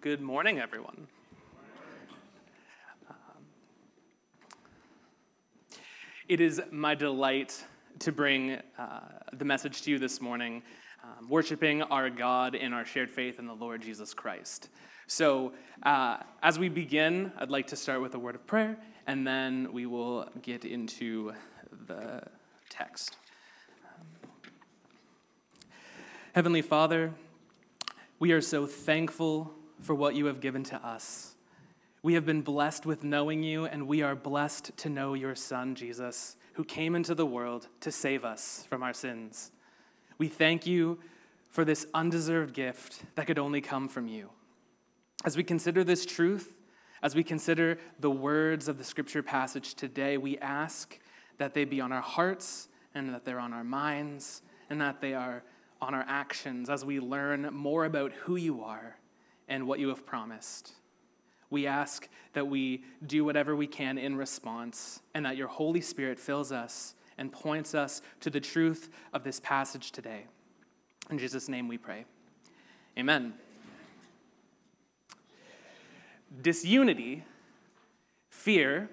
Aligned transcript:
Good 0.00 0.22
morning, 0.22 0.58
everyone. 0.60 1.06
Um, 3.10 3.16
it 6.26 6.40
is 6.40 6.60
my 6.70 6.94
delight 6.94 7.62
to 7.98 8.10
bring 8.10 8.58
uh, 8.78 9.00
the 9.34 9.44
message 9.44 9.82
to 9.82 9.90
you 9.90 9.98
this 9.98 10.22
morning, 10.22 10.62
um, 11.02 11.28
worshiping 11.28 11.82
our 11.82 12.08
God 12.08 12.54
in 12.54 12.72
our 12.72 12.86
shared 12.86 13.10
faith 13.10 13.38
in 13.38 13.46
the 13.46 13.52
Lord 13.54 13.82
Jesus 13.82 14.14
Christ. 14.14 14.70
So, 15.06 15.52
uh, 15.82 16.16
as 16.42 16.58
we 16.58 16.70
begin, 16.70 17.30
I'd 17.36 17.50
like 17.50 17.66
to 17.68 17.76
start 17.76 18.00
with 18.00 18.14
a 18.14 18.18
word 18.18 18.36
of 18.36 18.46
prayer, 18.46 18.78
and 19.06 19.26
then 19.26 19.70
we 19.70 19.84
will 19.84 20.30
get 20.40 20.64
into 20.64 21.34
the 21.86 22.22
text. 22.70 23.16
Um, 23.84 24.06
Heavenly 26.34 26.62
Father, 26.62 27.12
we 28.18 28.32
are 28.32 28.40
so 28.40 28.66
thankful 28.66 29.52
for 29.84 29.94
what 29.94 30.14
you 30.14 30.26
have 30.26 30.40
given 30.40 30.64
to 30.64 30.76
us. 30.76 31.34
We 32.02 32.14
have 32.14 32.24
been 32.24 32.40
blessed 32.40 32.86
with 32.86 33.04
knowing 33.04 33.42
you, 33.42 33.66
and 33.66 33.86
we 33.86 34.02
are 34.02 34.14
blessed 34.14 34.76
to 34.78 34.88
know 34.88 35.14
your 35.14 35.34
Son, 35.34 35.74
Jesus, 35.74 36.36
who 36.54 36.64
came 36.64 36.94
into 36.94 37.14
the 37.14 37.26
world 37.26 37.68
to 37.80 37.92
save 37.92 38.24
us 38.24 38.66
from 38.68 38.82
our 38.82 38.94
sins. 38.94 39.52
We 40.16 40.28
thank 40.28 40.66
you 40.66 41.00
for 41.50 41.64
this 41.64 41.86
undeserved 41.92 42.54
gift 42.54 43.02
that 43.14 43.26
could 43.26 43.38
only 43.38 43.60
come 43.60 43.88
from 43.88 44.08
you. 44.08 44.30
As 45.24 45.36
we 45.36 45.44
consider 45.44 45.84
this 45.84 46.06
truth, 46.06 46.56
as 47.02 47.14
we 47.14 47.22
consider 47.22 47.78
the 48.00 48.10
words 48.10 48.68
of 48.68 48.78
the 48.78 48.84
scripture 48.84 49.22
passage 49.22 49.74
today, 49.74 50.16
we 50.16 50.38
ask 50.38 50.98
that 51.38 51.52
they 51.52 51.64
be 51.64 51.80
on 51.80 51.92
our 51.92 52.00
hearts 52.00 52.68
and 52.94 53.12
that 53.12 53.24
they're 53.24 53.40
on 53.40 53.52
our 53.52 53.64
minds 53.64 54.42
and 54.70 54.80
that 54.80 55.00
they 55.02 55.12
are 55.12 55.42
on 55.82 55.94
our 55.94 56.04
actions 56.08 56.70
as 56.70 56.84
we 56.84 57.00
learn 57.00 57.50
more 57.52 57.84
about 57.84 58.12
who 58.12 58.36
you 58.36 58.62
are 58.62 58.96
and 59.48 59.66
what 59.66 59.78
you 59.78 59.88
have 59.88 60.06
promised. 60.06 60.72
We 61.50 61.66
ask 61.66 62.08
that 62.32 62.48
we 62.48 62.84
do 63.06 63.24
whatever 63.24 63.54
we 63.54 63.66
can 63.66 63.98
in 63.98 64.16
response 64.16 65.00
and 65.14 65.24
that 65.26 65.36
your 65.36 65.48
Holy 65.48 65.80
Spirit 65.80 66.18
fills 66.18 66.50
us 66.50 66.94
and 67.16 67.30
points 67.30 67.74
us 67.74 68.02
to 68.20 68.30
the 68.30 68.40
truth 68.40 68.90
of 69.12 69.22
this 69.22 69.40
passage 69.40 69.92
today. 69.92 70.24
In 71.10 71.18
Jesus' 71.18 71.48
name 71.48 71.68
we 71.68 71.78
pray. 71.78 72.06
Amen. 72.98 73.34
Disunity, 76.42 77.24
fear, 78.30 78.90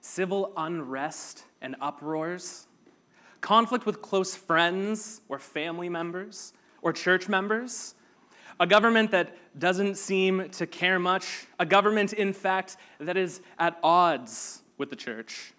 civil 0.00 0.52
unrest 0.56 1.44
and 1.60 1.76
uproars, 1.80 2.66
conflict 3.40 3.84
with 3.84 4.00
close 4.00 4.34
friends 4.34 5.20
or 5.28 5.38
family 5.38 5.88
members 5.88 6.52
or 6.82 6.92
church 6.92 7.28
members 7.28 7.94
a 8.60 8.66
government 8.66 9.10
that 9.10 9.34
doesn't 9.58 9.96
seem 9.96 10.50
to 10.50 10.66
care 10.66 10.98
much, 10.98 11.46
a 11.58 11.64
government, 11.64 12.12
in 12.12 12.34
fact, 12.34 12.76
that 13.00 13.16
is 13.16 13.40
at 13.58 13.78
odds 13.82 14.62
with 14.76 14.90
the 14.90 14.96
church. 14.96 15.54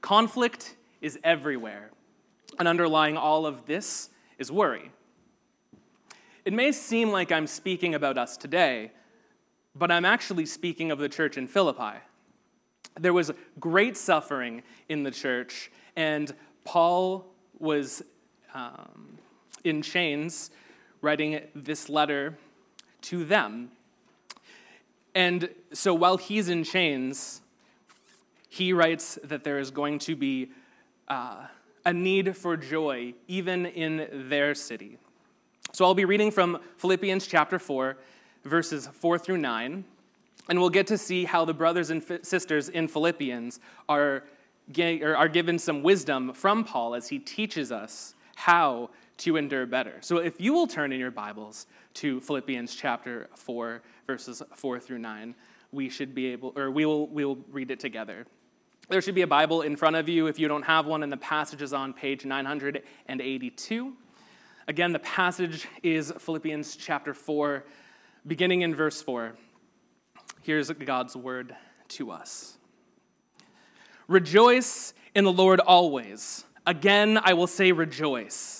Conflict 0.00 0.74
is 1.00 1.16
everywhere, 1.22 1.90
and 2.58 2.66
underlying 2.66 3.16
all 3.16 3.46
of 3.46 3.66
this 3.66 4.10
is 4.36 4.50
worry. 4.50 4.90
It 6.44 6.52
may 6.52 6.72
seem 6.72 7.10
like 7.10 7.30
I'm 7.30 7.46
speaking 7.46 7.94
about 7.94 8.18
us 8.18 8.36
today, 8.36 8.90
but 9.76 9.92
I'm 9.92 10.04
actually 10.04 10.46
speaking 10.46 10.90
of 10.90 10.98
the 10.98 11.08
church 11.08 11.38
in 11.38 11.46
Philippi. 11.46 11.98
There 12.98 13.12
was 13.12 13.30
great 13.60 13.96
suffering 13.96 14.64
in 14.88 15.04
the 15.04 15.12
church, 15.12 15.70
and 15.94 16.34
Paul 16.64 17.26
was 17.60 18.02
um, 18.54 19.18
in 19.62 19.82
chains 19.82 20.50
writing 21.00 21.40
this 21.54 21.88
letter 21.88 22.38
to 23.02 23.24
them. 23.24 23.70
And 25.14 25.48
so 25.72 25.94
while 25.94 26.16
he's 26.16 26.48
in 26.48 26.64
chains, 26.64 27.40
he 28.48 28.72
writes 28.72 29.18
that 29.24 29.44
there 29.44 29.58
is 29.58 29.70
going 29.70 29.98
to 30.00 30.14
be 30.14 30.50
uh, 31.08 31.46
a 31.84 31.92
need 31.92 32.36
for 32.36 32.56
joy 32.56 33.14
even 33.26 33.66
in 33.66 34.28
their 34.28 34.54
city. 34.54 34.98
So 35.72 35.84
I'll 35.84 35.94
be 35.94 36.04
reading 36.04 36.30
from 36.30 36.58
Philippians 36.78 37.26
chapter 37.26 37.58
4, 37.58 37.96
verses 38.44 38.88
4 38.92 39.18
through 39.18 39.38
9, 39.38 39.84
and 40.48 40.60
we'll 40.60 40.70
get 40.70 40.86
to 40.88 40.98
see 40.98 41.24
how 41.24 41.44
the 41.44 41.54
brothers 41.54 41.90
and 41.90 42.02
sisters 42.22 42.68
in 42.68 42.88
Philippians 42.88 43.60
are, 43.88 44.24
are 44.76 45.28
given 45.28 45.58
some 45.58 45.82
wisdom 45.82 46.32
from 46.32 46.64
Paul 46.64 46.94
as 46.94 47.08
he 47.08 47.18
teaches 47.18 47.70
us 47.70 48.14
how 48.34 48.90
to 49.20 49.36
endure 49.36 49.66
better. 49.66 49.98
So 50.00 50.16
if 50.16 50.40
you 50.40 50.52
will 50.52 50.66
turn 50.66 50.92
in 50.92 51.00
your 51.00 51.10
Bibles 51.10 51.66
to 51.94 52.20
Philippians 52.20 52.74
chapter 52.74 53.28
4, 53.34 53.82
verses 54.06 54.42
4 54.54 54.80
through 54.80 54.98
9, 54.98 55.34
we 55.72 55.90
should 55.90 56.14
be 56.14 56.28
able, 56.28 56.52
or 56.56 56.70
we 56.70 56.86
will, 56.86 57.06
we 57.06 57.24
will 57.24 57.38
read 57.50 57.70
it 57.70 57.80
together. 57.80 58.26
There 58.88 59.02
should 59.02 59.14
be 59.14 59.22
a 59.22 59.26
Bible 59.26 59.60
in 59.62 59.76
front 59.76 59.96
of 59.96 60.08
you 60.08 60.26
if 60.26 60.38
you 60.38 60.48
don't 60.48 60.62
have 60.62 60.86
one, 60.86 61.02
and 61.02 61.12
the 61.12 61.18
passage 61.18 61.60
is 61.60 61.74
on 61.74 61.92
page 61.92 62.24
982. 62.24 63.92
Again, 64.68 64.92
the 64.92 64.98
passage 65.00 65.68
is 65.82 66.12
Philippians 66.18 66.76
chapter 66.76 67.12
4, 67.12 67.64
beginning 68.26 68.62
in 68.62 68.74
verse 68.74 69.02
4. 69.02 69.36
Here's 70.42 70.70
God's 70.70 71.14
word 71.14 71.54
to 71.88 72.10
us 72.10 72.56
Rejoice 74.08 74.94
in 75.14 75.24
the 75.24 75.32
Lord 75.32 75.60
always. 75.60 76.44
Again, 76.66 77.18
I 77.22 77.34
will 77.34 77.46
say 77.46 77.72
rejoice. 77.72 78.59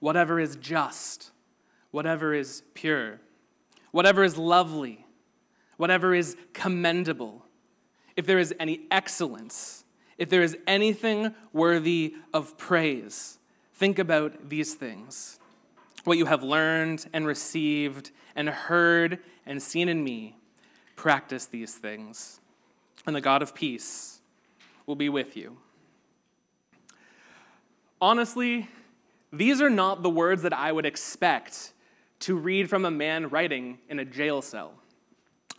whatever 0.00 0.40
is 0.40 0.56
just, 0.56 1.30
whatever 1.90 2.34
is 2.34 2.62
pure, 2.74 3.20
whatever 3.92 4.24
is 4.24 4.36
lovely, 4.36 5.06
whatever 5.76 6.14
is 6.14 6.36
commendable, 6.52 7.44
if 8.16 8.26
there 8.26 8.38
is 8.38 8.54
any 8.58 8.80
excellence, 8.90 9.84
if 10.18 10.28
there 10.28 10.42
is 10.42 10.56
anything 10.66 11.34
worthy 11.52 12.14
of 12.34 12.58
praise, 12.58 13.38
think 13.74 13.98
about 13.98 14.50
these 14.50 14.74
things. 14.74 15.38
What 16.04 16.18
you 16.18 16.26
have 16.26 16.42
learned 16.42 17.06
and 17.12 17.26
received 17.26 18.10
and 18.34 18.48
heard 18.48 19.20
and 19.46 19.62
seen 19.62 19.88
in 19.88 20.02
me, 20.04 20.36
practice 20.96 21.46
these 21.46 21.74
things, 21.74 22.40
and 23.06 23.16
the 23.16 23.20
God 23.20 23.42
of 23.42 23.54
peace 23.54 24.20
will 24.86 24.96
be 24.96 25.08
with 25.08 25.36
you. 25.36 25.56
Honestly, 28.00 28.68
these 29.32 29.60
are 29.60 29.70
not 29.70 30.02
the 30.02 30.10
words 30.10 30.42
that 30.42 30.52
I 30.52 30.72
would 30.72 30.86
expect 30.86 31.72
to 32.20 32.36
read 32.36 32.68
from 32.68 32.84
a 32.84 32.90
man 32.90 33.28
writing 33.28 33.78
in 33.88 33.98
a 33.98 34.04
jail 34.04 34.42
cell. 34.42 34.72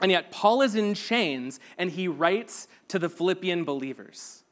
And 0.02 0.12
yet, 0.12 0.32
Paul 0.32 0.62
is 0.62 0.76
in 0.76 0.94
chains 0.94 1.60
and 1.78 1.92
he 1.92 2.08
writes 2.08 2.68
to 2.90 3.00
the 3.00 3.10
Philippian 3.10 3.64
believers. 3.64 4.44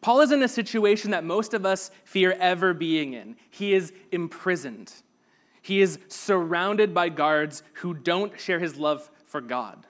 Paul 0.00 0.20
is 0.20 0.32
in 0.32 0.42
a 0.42 0.48
situation 0.48 1.10
that 1.10 1.24
most 1.24 1.54
of 1.54 1.66
us 1.66 1.90
fear 2.04 2.32
ever 2.38 2.72
being 2.72 3.12
in. 3.12 3.36
He 3.50 3.74
is 3.74 3.92
imprisoned. 4.12 4.92
He 5.60 5.80
is 5.80 5.98
surrounded 6.08 6.94
by 6.94 7.10
guards 7.10 7.62
who 7.74 7.94
don't 7.94 8.38
share 8.40 8.60
his 8.60 8.76
love 8.76 9.10
for 9.26 9.40
God. 9.40 9.86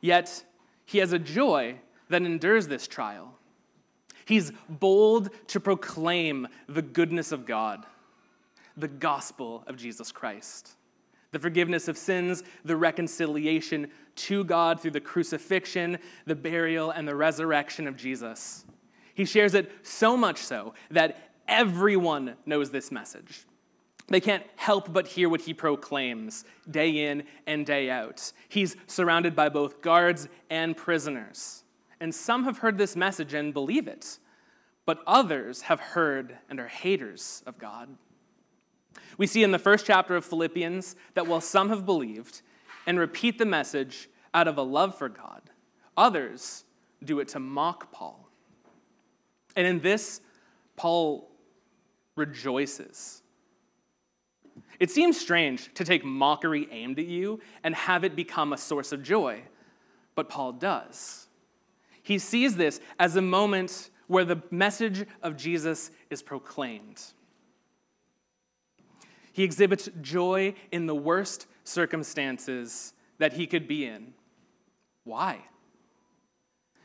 Yet, 0.00 0.44
he 0.84 0.98
has 0.98 1.12
a 1.12 1.18
joy 1.18 1.76
that 2.10 2.22
endures 2.22 2.68
this 2.68 2.86
trial. 2.86 3.34
He's 4.24 4.52
bold 4.68 5.30
to 5.48 5.60
proclaim 5.60 6.48
the 6.68 6.82
goodness 6.82 7.32
of 7.32 7.46
God, 7.46 7.84
the 8.76 8.88
gospel 8.88 9.64
of 9.66 9.76
Jesus 9.76 10.12
Christ, 10.12 10.76
the 11.32 11.38
forgiveness 11.38 11.88
of 11.88 11.98
sins, 11.98 12.42
the 12.64 12.76
reconciliation 12.76 13.90
to 14.16 14.44
God 14.44 14.80
through 14.80 14.92
the 14.92 15.00
crucifixion, 15.00 15.98
the 16.26 16.36
burial, 16.36 16.90
and 16.90 17.06
the 17.06 17.16
resurrection 17.16 17.86
of 17.86 17.96
Jesus. 17.96 18.64
He 19.14 19.24
shares 19.24 19.54
it 19.54 19.70
so 19.82 20.16
much 20.16 20.38
so 20.38 20.74
that 20.90 21.30
everyone 21.48 22.34
knows 22.46 22.70
this 22.70 22.90
message. 22.90 23.44
They 24.06 24.20
can't 24.20 24.44
help 24.56 24.92
but 24.92 25.06
hear 25.06 25.28
what 25.28 25.42
he 25.42 25.54
proclaims 25.54 26.44
day 26.70 27.10
in 27.10 27.24
and 27.46 27.64
day 27.64 27.90
out. 27.90 28.32
He's 28.48 28.76
surrounded 28.86 29.34
by 29.34 29.48
both 29.48 29.80
guards 29.80 30.28
and 30.50 30.76
prisoners. 30.76 31.63
And 32.04 32.14
some 32.14 32.44
have 32.44 32.58
heard 32.58 32.76
this 32.76 32.96
message 32.96 33.32
and 33.32 33.54
believe 33.54 33.88
it, 33.88 34.18
but 34.84 35.02
others 35.06 35.62
have 35.62 35.80
heard 35.80 36.36
and 36.50 36.60
are 36.60 36.68
haters 36.68 37.42
of 37.46 37.56
God. 37.56 37.88
We 39.16 39.26
see 39.26 39.42
in 39.42 39.52
the 39.52 39.58
first 39.58 39.86
chapter 39.86 40.14
of 40.14 40.22
Philippians 40.22 40.96
that 41.14 41.26
while 41.26 41.40
some 41.40 41.70
have 41.70 41.86
believed 41.86 42.42
and 42.86 42.98
repeat 42.98 43.38
the 43.38 43.46
message, 43.46 44.10
out 44.34 44.46
of 44.46 44.58
a 44.58 44.62
love 44.62 44.98
for 44.98 45.08
God, 45.08 45.40
others 45.96 46.64
do 47.02 47.20
it 47.20 47.28
to 47.28 47.38
mock 47.38 47.90
Paul. 47.90 48.28
And 49.56 49.66
in 49.66 49.80
this, 49.80 50.20
Paul 50.76 51.30
rejoices. 52.16 53.22
It 54.78 54.90
seems 54.90 55.18
strange 55.18 55.72
to 55.72 55.86
take 55.86 56.04
mockery 56.04 56.68
aimed 56.70 56.98
at 56.98 57.06
you 57.06 57.40
and 57.62 57.74
have 57.74 58.04
it 58.04 58.14
become 58.14 58.52
a 58.52 58.58
source 58.58 58.92
of 58.92 59.02
joy, 59.02 59.40
but 60.14 60.28
Paul 60.28 60.52
does. 60.52 61.23
He 62.04 62.18
sees 62.18 62.56
this 62.56 62.80
as 63.00 63.16
a 63.16 63.22
moment 63.22 63.90
where 64.06 64.26
the 64.26 64.42
message 64.50 65.06
of 65.22 65.36
Jesus 65.36 65.90
is 66.10 66.22
proclaimed. 66.22 67.02
He 69.32 69.42
exhibits 69.42 69.88
joy 70.00 70.54
in 70.70 70.86
the 70.86 70.94
worst 70.94 71.46
circumstances 71.64 72.92
that 73.18 73.32
he 73.32 73.46
could 73.46 73.66
be 73.66 73.86
in. 73.86 74.12
Why? 75.04 75.40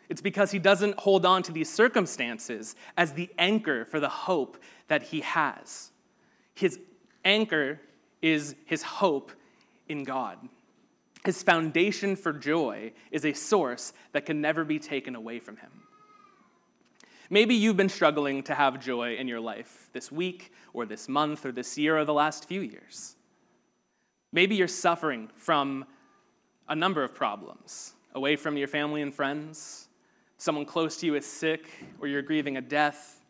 It's 0.08 0.22
because 0.22 0.52
he 0.52 0.58
doesn't 0.58 0.98
hold 1.00 1.26
on 1.26 1.44
to 1.44 1.52
these 1.52 1.72
circumstances 1.72 2.76
as 2.98 3.14
the 3.14 3.30
anchor 3.38 3.86
for 3.86 4.00
the 4.00 4.10
hope 4.10 4.58
that 4.88 5.04
he 5.04 5.20
has. 5.20 5.92
His 6.56 6.80
anchor 7.26 7.82
is 8.22 8.56
his 8.66 8.84
hope 8.84 9.34
in 9.90 10.06
God. 10.06 10.38
His 11.26 11.44
foundation 11.44 12.16
for 12.16 12.32
joy 12.32 12.94
is 13.12 13.26
a 13.26 13.34
source 13.34 13.94
that 14.14 14.26
can 14.26 14.42
never 14.42 14.64
be 14.64 14.80
taken 14.80 15.16
away 15.16 15.40
from 15.40 15.58
him. 15.58 15.72
Maybe 17.30 17.54
you've 17.54 17.78
been 17.78 17.90
struggling 17.90 18.42
to 18.44 18.56
have 18.56 18.80
joy 18.80 19.16
in 19.16 19.28
your 19.28 19.40
life 19.40 19.90
this 19.94 20.12
week, 20.12 20.52
or 20.74 20.86
this 20.86 21.08
month, 21.08 21.46
or 21.46 21.52
this 21.52 21.78
year, 21.78 21.98
or 21.98 22.06
the 22.06 22.14
last 22.14 22.46
few 22.46 22.62
years. 22.62 23.16
Maybe 24.32 24.56
you're 24.56 24.68
suffering 24.68 25.30
from 25.36 25.86
a 26.68 26.76
number 26.76 27.04
of 27.04 27.14
problems 27.14 27.94
away 28.16 28.36
from 28.36 28.58
your 28.58 28.68
family 28.68 29.02
and 29.02 29.14
friends, 29.14 29.90
someone 30.38 30.66
close 30.66 30.98
to 30.98 31.06
you 31.06 31.16
is 31.16 31.26
sick, 31.26 31.70
or 32.00 32.08
you're 32.08 32.22
grieving 32.22 32.58
a 32.58 32.62
death. 32.62 33.22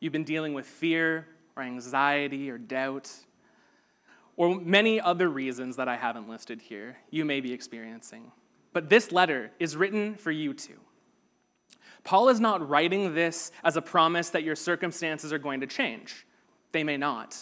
You've 0.00 0.12
been 0.12 0.24
dealing 0.24 0.54
with 0.54 0.66
fear, 0.66 1.26
or 1.56 1.62
anxiety, 1.62 2.50
or 2.50 2.56
doubt, 2.56 3.12
or 4.38 4.58
many 4.60 5.00
other 5.00 5.28
reasons 5.28 5.76
that 5.76 5.88
I 5.88 5.96
haven't 5.96 6.28
listed 6.28 6.62
here 6.62 6.96
you 7.10 7.26
may 7.26 7.40
be 7.40 7.52
experiencing. 7.52 8.30
But 8.72 8.88
this 8.88 9.12
letter 9.12 9.50
is 9.58 9.76
written 9.76 10.14
for 10.14 10.30
you 10.30 10.54
too. 10.54 10.78
Paul 12.04 12.28
is 12.28 12.40
not 12.40 12.66
writing 12.66 13.14
this 13.14 13.50
as 13.64 13.76
a 13.76 13.82
promise 13.82 14.30
that 14.30 14.44
your 14.44 14.54
circumstances 14.54 15.32
are 15.32 15.38
going 15.38 15.60
to 15.60 15.66
change. 15.66 16.24
They 16.70 16.84
may 16.84 16.96
not. 16.96 17.36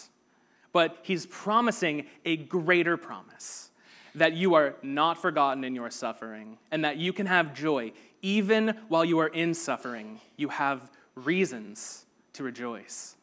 But 0.73 0.97
he's 1.03 1.27
promising 1.27 2.07
a 2.25 2.35
greater 2.35 2.97
promise 2.97 3.69
that 4.15 4.33
you 4.33 4.55
are 4.55 4.75
not 4.81 5.21
forgotten 5.21 5.63
in 5.63 5.75
your 5.75 5.91
suffering 5.91 6.57
and 6.71 6.83
that 6.83 6.97
you 6.97 7.13
can 7.13 7.27
have 7.27 7.53
joy 7.53 7.91
even 8.23 8.75
while 8.87 9.05
you 9.05 9.19
are 9.19 9.27
in 9.27 9.53
suffering. 9.53 10.19
You 10.35 10.49
have 10.49 10.89
reasons 11.13 12.07
to 12.33 12.43
rejoice. 12.43 13.16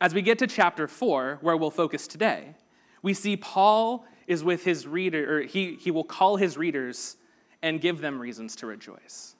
As 0.00 0.14
we 0.14 0.22
get 0.22 0.38
to 0.38 0.46
chapter 0.46 0.86
4, 0.86 1.38
where 1.40 1.56
we'll 1.56 1.70
focus 1.70 2.06
today, 2.06 2.54
we 3.02 3.14
see 3.14 3.36
Paul 3.36 4.04
is 4.26 4.44
with 4.44 4.64
his 4.64 4.86
reader, 4.86 5.38
or 5.38 5.42
he, 5.42 5.74
he 5.74 5.90
will 5.90 6.04
call 6.04 6.36
his 6.36 6.56
readers 6.56 7.16
and 7.62 7.80
give 7.80 8.00
them 8.00 8.20
reasons 8.20 8.54
to 8.56 8.66
rejoice. 8.66 9.34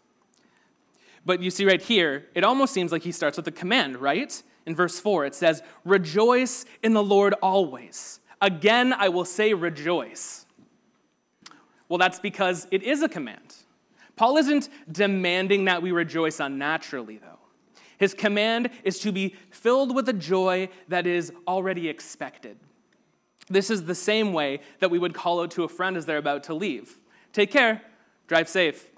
But 1.25 1.43
you 1.43 1.51
see 1.51 1.67
right 1.67 1.83
here, 1.83 2.27
it 2.35 2.45
almost 2.45 2.73
seems 2.73 2.91
like 2.91 3.03
he 3.03 3.13
starts 3.13 3.37
with 3.37 3.47
a 3.47 3.53
command, 3.53 3.99
right? 3.99 4.43
In 4.67 4.75
verse 4.75 4.99
4, 4.99 5.27
it 5.27 5.35
says, 5.35 5.63
Rejoice 5.85 6.65
in 6.83 6.95
the 6.95 7.03
Lord 7.03 7.35
always. 7.43 8.21
Again, 8.41 8.93
I 8.93 9.09
will 9.09 9.25
say 9.25 9.53
rejoice. 9.53 10.47
Well, 11.89 11.99
that's 11.99 12.21
because 12.21 12.67
it 12.71 12.83
is 12.83 13.03
a 13.03 13.09
command. 13.09 13.57
Paul 14.17 14.37
isn't 14.37 14.69
demanding 14.91 15.67
that 15.67 15.83
we 15.83 15.93
rejoice 15.93 16.41
unnaturally, 16.41 17.19
though. 17.19 17.39
His 17.99 18.15
command 18.15 18.71
is 18.85 18.99
to 19.01 19.13
be 19.13 19.35
filled 19.51 19.95
with 19.95 20.09
a 20.09 20.13
joy 20.13 20.69
that 20.89 21.07
is 21.07 21.33
already 21.47 21.89
expected. 21.89 22.57
This 23.49 23.71
is 23.71 23.85
the 23.85 23.95
same 23.95 24.33
way 24.33 24.61
that 24.79 24.91
we 24.91 24.99
would 24.99 25.15
call 25.15 25.41
out 25.41 25.51
to 25.53 25.65
a 25.65 25.69
friend 25.69 25.97
as 25.97 26.07
they're 26.07 26.19
about 26.19 26.45
to 26.45 26.55
leave 26.55 26.99
Take 27.33 27.51
care, 27.51 27.83
drive 28.27 28.49
safe. 28.49 28.91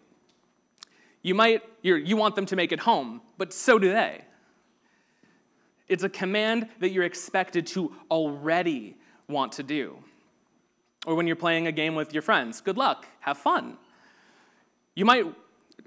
You 1.22 1.34
might, 1.34 1.62
you 1.82 2.16
want 2.16 2.36
them 2.36 2.46
to 2.46 2.56
make 2.56 2.72
it 2.72 2.80
home, 2.80 3.20
but 3.36 3.52
so 3.52 3.78
do 3.78 3.92
they. 3.92 4.22
It's 5.88 6.04
a 6.04 6.08
command 6.08 6.68
that 6.78 6.90
you're 6.90 7.04
expected 7.04 7.66
to 7.68 7.94
already 8.10 8.96
want 9.28 9.52
to 9.52 9.62
do. 9.62 9.98
Or 11.04 11.14
when 11.14 11.26
you're 11.26 11.36
playing 11.36 11.66
a 11.66 11.72
game 11.72 11.94
with 11.94 12.14
your 12.14 12.22
friends, 12.22 12.60
good 12.60 12.76
luck, 12.76 13.06
have 13.20 13.36
fun. 13.36 13.76
You 14.94 15.04
might, 15.04 15.26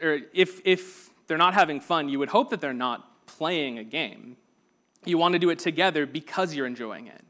or 0.02 0.20
if, 0.34 0.62
if 0.66 1.10
they're 1.28 1.38
not 1.38 1.54
having 1.54 1.80
fun, 1.80 2.10
you 2.10 2.20
would 2.20 2.30
hope 2.30 2.50
that 2.50 2.62
they're 2.62 2.74
not 2.74 3.26
playing 3.26 3.78
a 3.78 3.84
game. 3.84 4.38
You 5.06 5.18
want 5.18 5.34
to 5.34 5.40
do 5.40 5.50
it 5.50 5.60
together 5.60 6.06
because 6.06 6.56
you're 6.56 6.68
enjoying 6.68 7.08
it. 7.08 7.22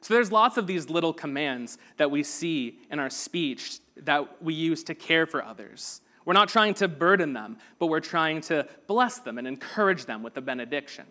So 0.00 0.14
there's 0.14 0.30
lots 0.30 0.56
of 0.56 0.66
these 0.66 0.88
little 0.88 1.12
commands 1.12 1.78
that 1.96 2.10
we 2.10 2.22
see 2.22 2.78
in 2.90 2.98
our 2.98 3.10
speech 3.10 3.78
that 3.96 4.42
we 4.42 4.54
use 4.54 4.84
to 4.84 4.94
care 4.94 5.26
for 5.26 5.44
others. 5.44 6.00
We're 6.24 6.34
not 6.34 6.48
trying 6.48 6.74
to 6.74 6.88
burden 6.88 7.32
them, 7.32 7.58
but 7.78 7.86
we're 7.86 8.00
trying 8.00 8.40
to 8.42 8.68
bless 8.86 9.18
them 9.18 9.38
and 9.38 9.46
encourage 9.46 10.06
them 10.06 10.22
with 10.22 10.36
a 10.36 10.40
benediction. 10.40 11.06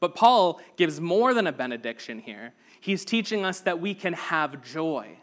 But 0.00 0.14
Paul 0.14 0.60
gives 0.76 1.00
more 1.00 1.32
than 1.32 1.46
a 1.46 1.52
benediction 1.52 2.18
here. 2.18 2.52
He's 2.80 3.04
teaching 3.04 3.44
us 3.44 3.60
that 3.60 3.80
we 3.80 3.94
can 3.94 4.14
have 4.14 4.62
joy. 4.62 5.18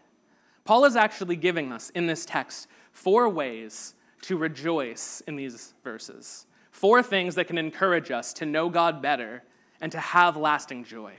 Paul 0.64 0.86
is 0.86 0.96
actually 0.96 1.36
giving 1.36 1.72
us 1.72 1.90
in 1.90 2.08
this 2.08 2.26
text 2.26 2.68
four 2.92 3.28
ways 3.28 3.96
to 4.24 4.38
rejoice 4.38 5.22
in 5.28 5.36
these 5.36 5.74
verses. 5.84 6.46
Four 6.72 7.02
things 7.02 7.36
that 7.36 7.48
can 7.48 7.58
encourage 7.58 8.12
us 8.12 8.34
to 8.34 8.46
know 8.46 8.70
God 8.70 9.02
better 9.02 9.44
and 9.82 9.92
to 9.92 10.00
have 10.00 10.38
lasting 10.38 10.84
joy. 10.84 11.14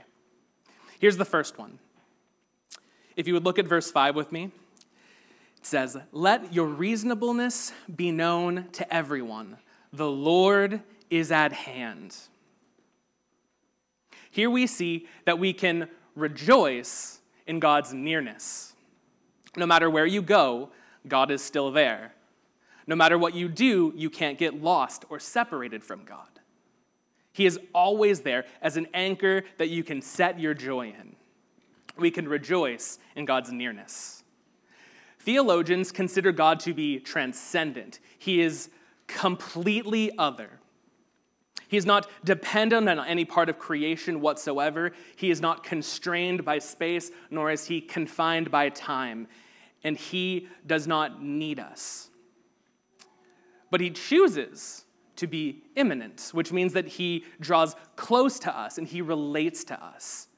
Here's 0.98 1.16
the 1.16 1.24
first 1.24 1.58
one. 1.58 1.78
If 3.16 3.26
you 3.26 3.34
would 3.34 3.44
look 3.44 3.58
at 3.58 3.66
verse 3.66 3.90
5 3.90 4.14
with 4.14 4.32
me, 4.32 4.50
it 5.56 5.66
says, 5.66 5.96
Let 6.12 6.52
your 6.52 6.66
reasonableness 6.66 7.72
be 7.94 8.10
known 8.10 8.68
to 8.72 8.94
everyone. 8.94 9.58
The 9.92 10.10
Lord 10.10 10.82
is 11.10 11.32
at 11.32 11.52
hand. 11.52 12.16
Here 14.30 14.48
we 14.48 14.66
see 14.66 15.06
that 15.24 15.38
we 15.38 15.52
can 15.52 15.88
rejoice 16.14 17.20
in 17.46 17.58
God's 17.58 17.92
nearness. 17.92 18.74
No 19.56 19.66
matter 19.66 19.90
where 19.90 20.06
you 20.06 20.22
go, 20.22 20.70
God 21.08 21.30
is 21.30 21.42
still 21.42 21.72
there. 21.72 22.14
No 22.86 22.96
matter 22.96 23.18
what 23.18 23.34
you 23.34 23.48
do, 23.48 23.92
you 23.96 24.10
can't 24.10 24.38
get 24.38 24.62
lost 24.62 25.04
or 25.08 25.18
separated 25.18 25.84
from 25.84 26.04
God. 26.04 26.26
He 27.32 27.46
is 27.46 27.58
always 27.74 28.20
there 28.20 28.44
as 28.60 28.76
an 28.76 28.88
anchor 28.92 29.44
that 29.58 29.68
you 29.68 29.84
can 29.84 30.02
set 30.02 30.40
your 30.40 30.54
joy 30.54 30.88
in. 30.88 31.16
We 31.96 32.10
can 32.10 32.28
rejoice 32.28 32.98
in 33.14 33.24
God's 33.24 33.52
nearness. 33.52 34.24
Theologians 35.18 35.92
consider 35.92 36.32
God 36.32 36.60
to 36.60 36.74
be 36.74 36.98
transcendent, 36.98 38.00
He 38.18 38.40
is 38.40 38.70
completely 39.06 40.16
other. 40.18 40.60
He 41.70 41.76
is 41.76 41.86
not 41.86 42.10
dependent 42.24 42.88
on 42.88 43.06
any 43.06 43.24
part 43.24 43.48
of 43.48 43.56
creation 43.56 44.20
whatsoever. 44.20 44.90
He 45.14 45.30
is 45.30 45.40
not 45.40 45.62
constrained 45.62 46.44
by 46.44 46.58
space, 46.58 47.12
nor 47.30 47.48
is 47.52 47.66
he 47.68 47.80
confined 47.80 48.50
by 48.50 48.70
time. 48.70 49.28
And 49.84 49.96
he 49.96 50.48
does 50.66 50.88
not 50.88 51.22
need 51.22 51.60
us. 51.60 52.09
But 53.70 53.80
he 53.80 53.90
chooses 53.90 54.84
to 55.16 55.26
be 55.26 55.62
immanent, 55.76 56.30
which 56.32 56.52
means 56.52 56.72
that 56.72 56.88
he 56.88 57.24
draws 57.40 57.76
close 57.96 58.38
to 58.40 58.56
us 58.56 58.78
and 58.78 58.86
he 58.86 59.02
relates 59.02 59.64
to 59.64 59.84
us. 59.84 60.28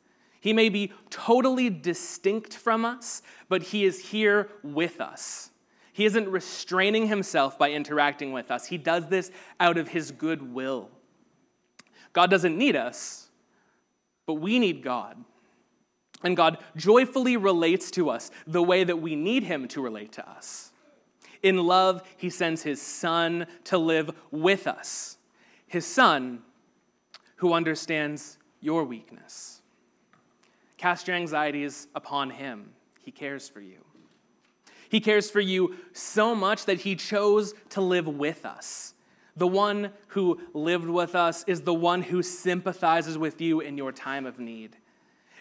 He 0.42 0.52
may 0.52 0.70
be 0.70 0.92
totally 1.08 1.70
distinct 1.70 2.56
from 2.56 2.84
us, 2.84 3.22
but 3.48 3.62
He 3.62 3.84
is 3.84 4.10
here 4.10 4.48
with 4.64 5.00
us. 5.00 5.52
He 5.92 6.04
isn't 6.04 6.28
restraining 6.28 7.06
Himself 7.06 7.56
by 7.56 7.70
interacting 7.70 8.32
with 8.32 8.50
us, 8.50 8.66
He 8.66 8.76
does 8.76 9.06
this 9.06 9.30
out 9.60 9.78
of 9.78 9.86
His 9.86 10.10
good 10.10 10.52
will. 10.52 10.90
God 12.12 12.28
doesn't 12.28 12.58
need 12.58 12.74
us, 12.74 13.30
but 14.26 14.34
we 14.34 14.58
need 14.58 14.82
God. 14.82 15.16
And 16.24 16.36
God 16.36 16.58
joyfully 16.74 17.36
relates 17.36 17.92
to 17.92 18.10
us 18.10 18.32
the 18.44 18.64
way 18.64 18.82
that 18.82 18.96
we 18.96 19.14
need 19.14 19.44
Him 19.44 19.68
to 19.68 19.80
relate 19.80 20.10
to 20.14 20.28
us. 20.28 20.71
In 21.42 21.58
love, 21.66 22.02
He 22.16 22.30
sends 22.30 22.62
His 22.62 22.80
Son 22.80 23.46
to 23.64 23.78
live 23.78 24.10
with 24.30 24.66
us, 24.66 25.18
His 25.66 25.86
Son 25.86 26.42
who 27.42 27.52
understands 27.54 28.38
your 28.60 28.84
weakness. 28.84 29.62
Cast 30.76 31.08
your 31.08 31.16
anxieties 31.16 31.88
upon 31.92 32.30
him. 32.30 32.70
He 33.00 33.10
cares 33.10 33.48
for 33.48 33.60
you. 33.60 33.78
He 34.88 35.00
cares 35.00 35.28
for 35.28 35.40
you 35.40 35.74
so 35.92 36.36
much 36.36 36.66
that 36.66 36.82
he 36.82 36.94
chose 36.94 37.54
to 37.70 37.80
live 37.80 38.06
with 38.06 38.46
us. 38.46 38.94
The 39.36 39.48
one 39.48 39.90
who 40.08 40.40
lived 40.54 40.88
with 40.88 41.16
us 41.16 41.42
is 41.48 41.62
the 41.62 41.74
one 41.74 42.02
who 42.02 42.22
sympathizes 42.22 43.18
with 43.18 43.40
you 43.40 43.58
in 43.58 43.76
your 43.76 43.90
time 43.90 44.24
of 44.24 44.38
need. 44.38 44.76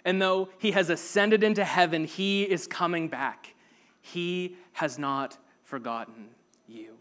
And 0.04 0.20
though 0.20 0.50
he 0.58 0.72
has 0.72 0.90
ascended 0.90 1.44
into 1.44 1.64
heaven, 1.64 2.06
he 2.06 2.44
is 2.44 2.66
coming 2.66 3.10
back. 3.10 3.54
He 4.02 4.58
has 4.74 4.98
not 4.98 5.38
forgotten 5.72 6.28
you. 6.68 6.98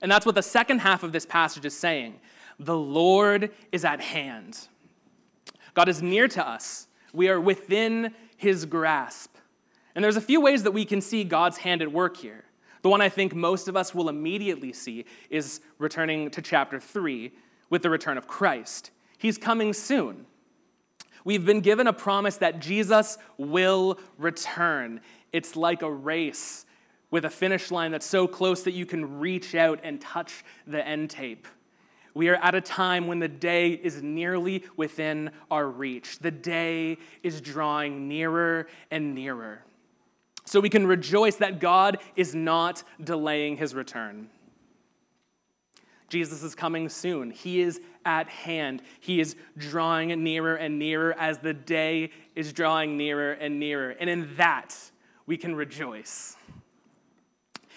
And 0.00 0.10
that's 0.10 0.24
what 0.24 0.36
the 0.36 0.42
second 0.42 0.78
half 0.78 1.02
of 1.02 1.12
this 1.12 1.26
passage 1.26 1.66
is 1.66 1.76
saying. 1.76 2.20
The 2.60 2.76
Lord 2.76 3.50
is 3.72 3.84
at 3.84 4.00
hand. 4.00 4.68
God 5.74 5.88
is 5.88 6.00
near 6.00 6.28
to 6.28 6.46
us. 6.46 6.86
We 7.12 7.28
are 7.28 7.40
within 7.40 8.14
his 8.36 8.64
grasp. 8.66 9.34
And 9.96 10.04
there's 10.04 10.16
a 10.16 10.20
few 10.20 10.40
ways 10.40 10.62
that 10.62 10.70
we 10.70 10.84
can 10.84 11.00
see 11.00 11.24
God's 11.24 11.58
hand 11.58 11.82
at 11.82 11.90
work 11.90 12.16
here. 12.16 12.44
The 12.82 12.88
one 12.88 13.00
I 13.00 13.08
think 13.08 13.34
most 13.34 13.66
of 13.66 13.76
us 13.76 13.92
will 13.92 14.08
immediately 14.08 14.72
see 14.72 15.04
is 15.28 15.60
returning 15.78 16.30
to 16.30 16.40
chapter 16.40 16.78
3 16.78 17.32
with 17.68 17.82
the 17.82 17.90
return 17.90 18.16
of 18.16 18.28
Christ. 18.28 18.92
He's 19.18 19.38
coming 19.38 19.72
soon. 19.72 20.26
We've 21.24 21.44
been 21.44 21.60
given 21.60 21.88
a 21.88 21.92
promise 21.92 22.36
that 22.36 22.60
Jesus 22.60 23.18
will 23.38 23.98
return. 24.18 25.00
It's 25.32 25.56
like 25.56 25.82
a 25.82 25.90
race 25.90 26.64
with 27.12 27.24
a 27.24 27.30
finish 27.30 27.70
line 27.70 27.92
that's 27.92 28.06
so 28.06 28.26
close 28.26 28.64
that 28.64 28.72
you 28.72 28.84
can 28.84 29.20
reach 29.20 29.54
out 29.54 29.78
and 29.84 30.00
touch 30.00 30.42
the 30.66 30.84
end 30.84 31.10
tape. 31.10 31.46
We 32.14 32.28
are 32.28 32.36
at 32.36 32.54
a 32.54 32.60
time 32.60 33.06
when 33.06 33.20
the 33.20 33.28
day 33.28 33.70
is 33.70 34.02
nearly 34.02 34.64
within 34.76 35.30
our 35.50 35.68
reach. 35.68 36.18
The 36.18 36.30
day 36.30 36.98
is 37.22 37.40
drawing 37.40 38.08
nearer 38.08 38.66
and 38.90 39.14
nearer. 39.14 39.62
So 40.44 40.58
we 40.58 40.70
can 40.70 40.86
rejoice 40.86 41.36
that 41.36 41.60
God 41.60 41.98
is 42.16 42.34
not 42.34 42.82
delaying 43.02 43.58
his 43.58 43.74
return. 43.74 44.28
Jesus 46.08 46.42
is 46.42 46.54
coming 46.54 46.88
soon. 46.88 47.30
He 47.30 47.60
is 47.60 47.80
at 48.04 48.28
hand. 48.28 48.82
He 49.00 49.20
is 49.20 49.36
drawing 49.56 50.08
nearer 50.22 50.56
and 50.56 50.78
nearer 50.78 51.14
as 51.18 51.38
the 51.38 51.54
day 51.54 52.10
is 52.34 52.52
drawing 52.52 52.96
nearer 52.96 53.32
and 53.32 53.58
nearer. 53.58 53.90
And 53.90 54.10
in 54.10 54.34
that, 54.36 54.76
we 55.26 55.36
can 55.36 55.54
rejoice. 55.54 56.36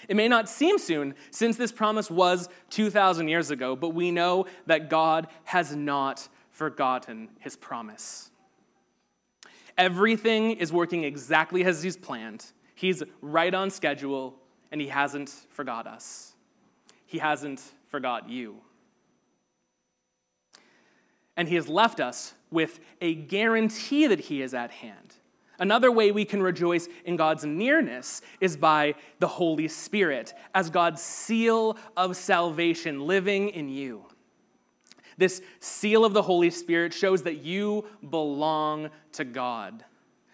It 0.07 0.15
may 0.15 0.27
not 0.27 0.49
seem 0.49 0.77
soon 0.77 1.15
since 1.31 1.57
this 1.57 1.71
promise 1.71 2.09
was 2.09 2.49
2,000 2.69 3.27
years 3.27 3.51
ago, 3.51 3.75
but 3.75 3.89
we 3.89 4.11
know 4.11 4.45
that 4.65 4.89
God 4.89 5.27
has 5.45 5.75
not 5.75 6.27
forgotten 6.51 7.29
his 7.39 7.55
promise. 7.55 8.31
Everything 9.77 10.51
is 10.51 10.71
working 10.71 11.03
exactly 11.03 11.63
as 11.65 11.83
he's 11.83 11.97
planned. 11.97 12.45
He's 12.75 13.03
right 13.21 13.53
on 13.53 13.69
schedule, 13.69 14.35
and 14.71 14.79
he 14.79 14.87
hasn't 14.87 15.29
forgot 15.49 15.87
us. 15.87 16.33
He 17.05 17.17
hasn't 17.17 17.61
forgot 17.87 18.29
you. 18.29 18.57
And 21.37 21.49
he 21.49 21.55
has 21.55 21.67
left 21.67 21.99
us 21.99 22.33
with 22.49 22.79
a 23.01 23.13
guarantee 23.13 24.07
that 24.07 24.21
he 24.21 24.41
is 24.41 24.53
at 24.53 24.71
hand. 24.71 25.14
Another 25.59 25.91
way 25.91 26.11
we 26.11 26.25
can 26.25 26.41
rejoice 26.41 26.87
in 27.05 27.15
God's 27.15 27.45
nearness 27.45 28.21
is 28.41 28.57
by 28.57 28.95
the 29.19 29.27
Holy 29.27 29.67
Spirit 29.67 30.33
as 30.53 30.69
God's 30.69 31.01
seal 31.01 31.77
of 31.95 32.17
salvation 32.17 33.07
living 33.07 33.49
in 33.49 33.69
you. 33.69 34.05
This 35.17 35.41
seal 35.59 36.03
of 36.03 36.13
the 36.13 36.23
Holy 36.23 36.49
Spirit 36.49 36.93
shows 36.93 37.23
that 37.23 37.37
you 37.37 37.85
belong 38.09 38.89
to 39.13 39.23
God. 39.23 39.85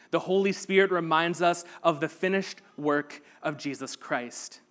The 0.10 0.20
Holy 0.20 0.52
Spirit 0.52 0.92
reminds 0.92 1.42
us 1.42 1.64
of 1.84 2.00
the 2.00 2.10
finished 2.10 2.62
work 2.78 3.22
of 3.44 3.58
Jesus 3.58 3.96
Christ. 3.96 4.62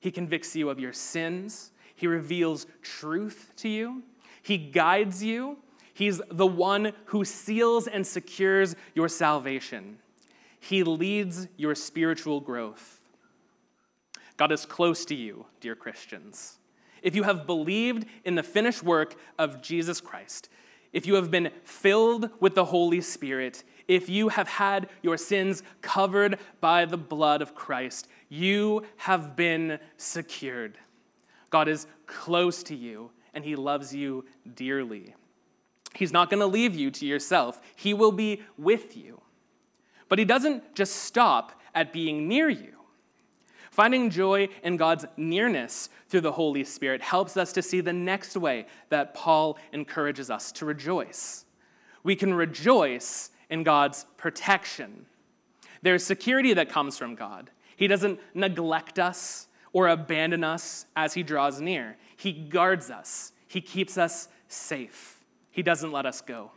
He 0.00 0.10
convicts 0.10 0.56
you 0.56 0.70
of 0.70 0.80
your 0.80 0.92
sins, 0.92 1.72
He 1.94 2.06
reveals 2.06 2.66
truth 2.82 3.52
to 3.56 3.68
you, 3.68 4.02
He 4.42 4.58
guides 4.58 5.22
you, 5.22 5.58
He's 5.94 6.20
the 6.30 6.46
one 6.46 6.92
who 7.06 7.24
seals 7.24 7.86
and 7.86 8.06
secures 8.06 8.76
your 8.94 9.08
salvation. 9.08 9.98
He 10.60 10.82
leads 10.82 11.48
your 11.56 11.74
spiritual 11.74 12.40
growth. 12.40 13.00
God 14.36 14.52
is 14.52 14.64
close 14.64 15.04
to 15.06 15.14
you, 15.14 15.46
dear 15.60 15.74
Christians. 15.74 16.58
If 17.02 17.14
you 17.14 17.22
have 17.24 17.46
believed 17.46 18.06
in 18.24 18.34
the 18.34 18.42
finished 18.42 18.82
work 18.82 19.16
of 19.38 19.62
Jesus 19.62 20.00
Christ, 20.00 20.48
if 20.92 21.06
you 21.06 21.14
have 21.14 21.30
been 21.30 21.50
filled 21.64 22.30
with 22.40 22.54
the 22.54 22.64
Holy 22.64 23.00
Spirit, 23.00 23.64
if 23.86 24.08
you 24.08 24.28
have 24.28 24.48
had 24.48 24.88
your 25.02 25.16
sins 25.16 25.62
covered 25.82 26.38
by 26.60 26.84
the 26.84 26.96
blood 26.96 27.42
of 27.42 27.54
Christ, 27.54 28.08
you 28.28 28.84
have 28.96 29.36
been 29.36 29.78
secured. 29.96 30.78
God 31.50 31.68
is 31.68 31.86
close 32.06 32.62
to 32.64 32.74
you, 32.74 33.10
and 33.34 33.44
He 33.44 33.56
loves 33.56 33.94
you 33.94 34.24
dearly. 34.54 35.14
He's 35.94 36.12
not 36.12 36.30
going 36.30 36.40
to 36.40 36.46
leave 36.46 36.74
you 36.74 36.90
to 36.90 37.06
yourself, 37.06 37.60
He 37.76 37.94
will 37.94 38.12
be 38.12 38.42
with 38.56 38.96
you. 38.96 39.20
But 40.08 40.18
He 40.18 40.24
doesn't 40.24 40.74
just 40.74 40.96
stop 40.96 41.60
at 41.74 41.92
being 41.92 42.28
near 42.28 42.48
you. 42.48 42.74
Finding 43.70 44.10
joy 44.10 44.48
in 44.64 44.76
God's 44.76 45.06
nearness 45.16 45.88
through 46.08 46.22
the 46.22 46.32
Holy 46.32 46.64
Spirit 46.64 47.00
helps 47.00 47.36
us 47.36 47.52
to 47.52 47.62
see 47.62 47.80
the 47.80 47.92
next 47.92 48.36
way 48.36 48.66
that 48.88 49.14
Paul 49.14 49.58
encourages 49.72 50.28
us 50.28 50.50
to 50.52 50.66
rejoice. 50.66 51.44
We 52.02 52.16
can 52.16 52.34
rejoice 52.34 53.30
in 53.48 53.62
God's 53.62 54.06
protection. 54.16 55.06
There's 55.82 56.04
security 56.04 56.52
that 56.54 56.68
comes 56.68 56.98
from 56.98 57.14
God. 57.14 57.50
He 57.76 57.86
doesn't 57.86 58.18
neglect 58.34 58.98
us 58.98 59.46
or 59.72 59.88
abandon 59.88 60.42
us 60.42 60.86
as 60.96 61.14
He 61.14 61.22
draws 61.22 61.60
near, 61.60 61.96
He 62.16 62.32
guards 62.32 62.90
us, 62.90 63.32
He 63.46 63.60
keeps 63.60 63.96
us 63.96 64.28
safe. 64.48 65.19
He 65.50 65.62
doesn't 65.62 65.92
let 65.92 66.06
us 66.06 66.20
go. 66.20 66.52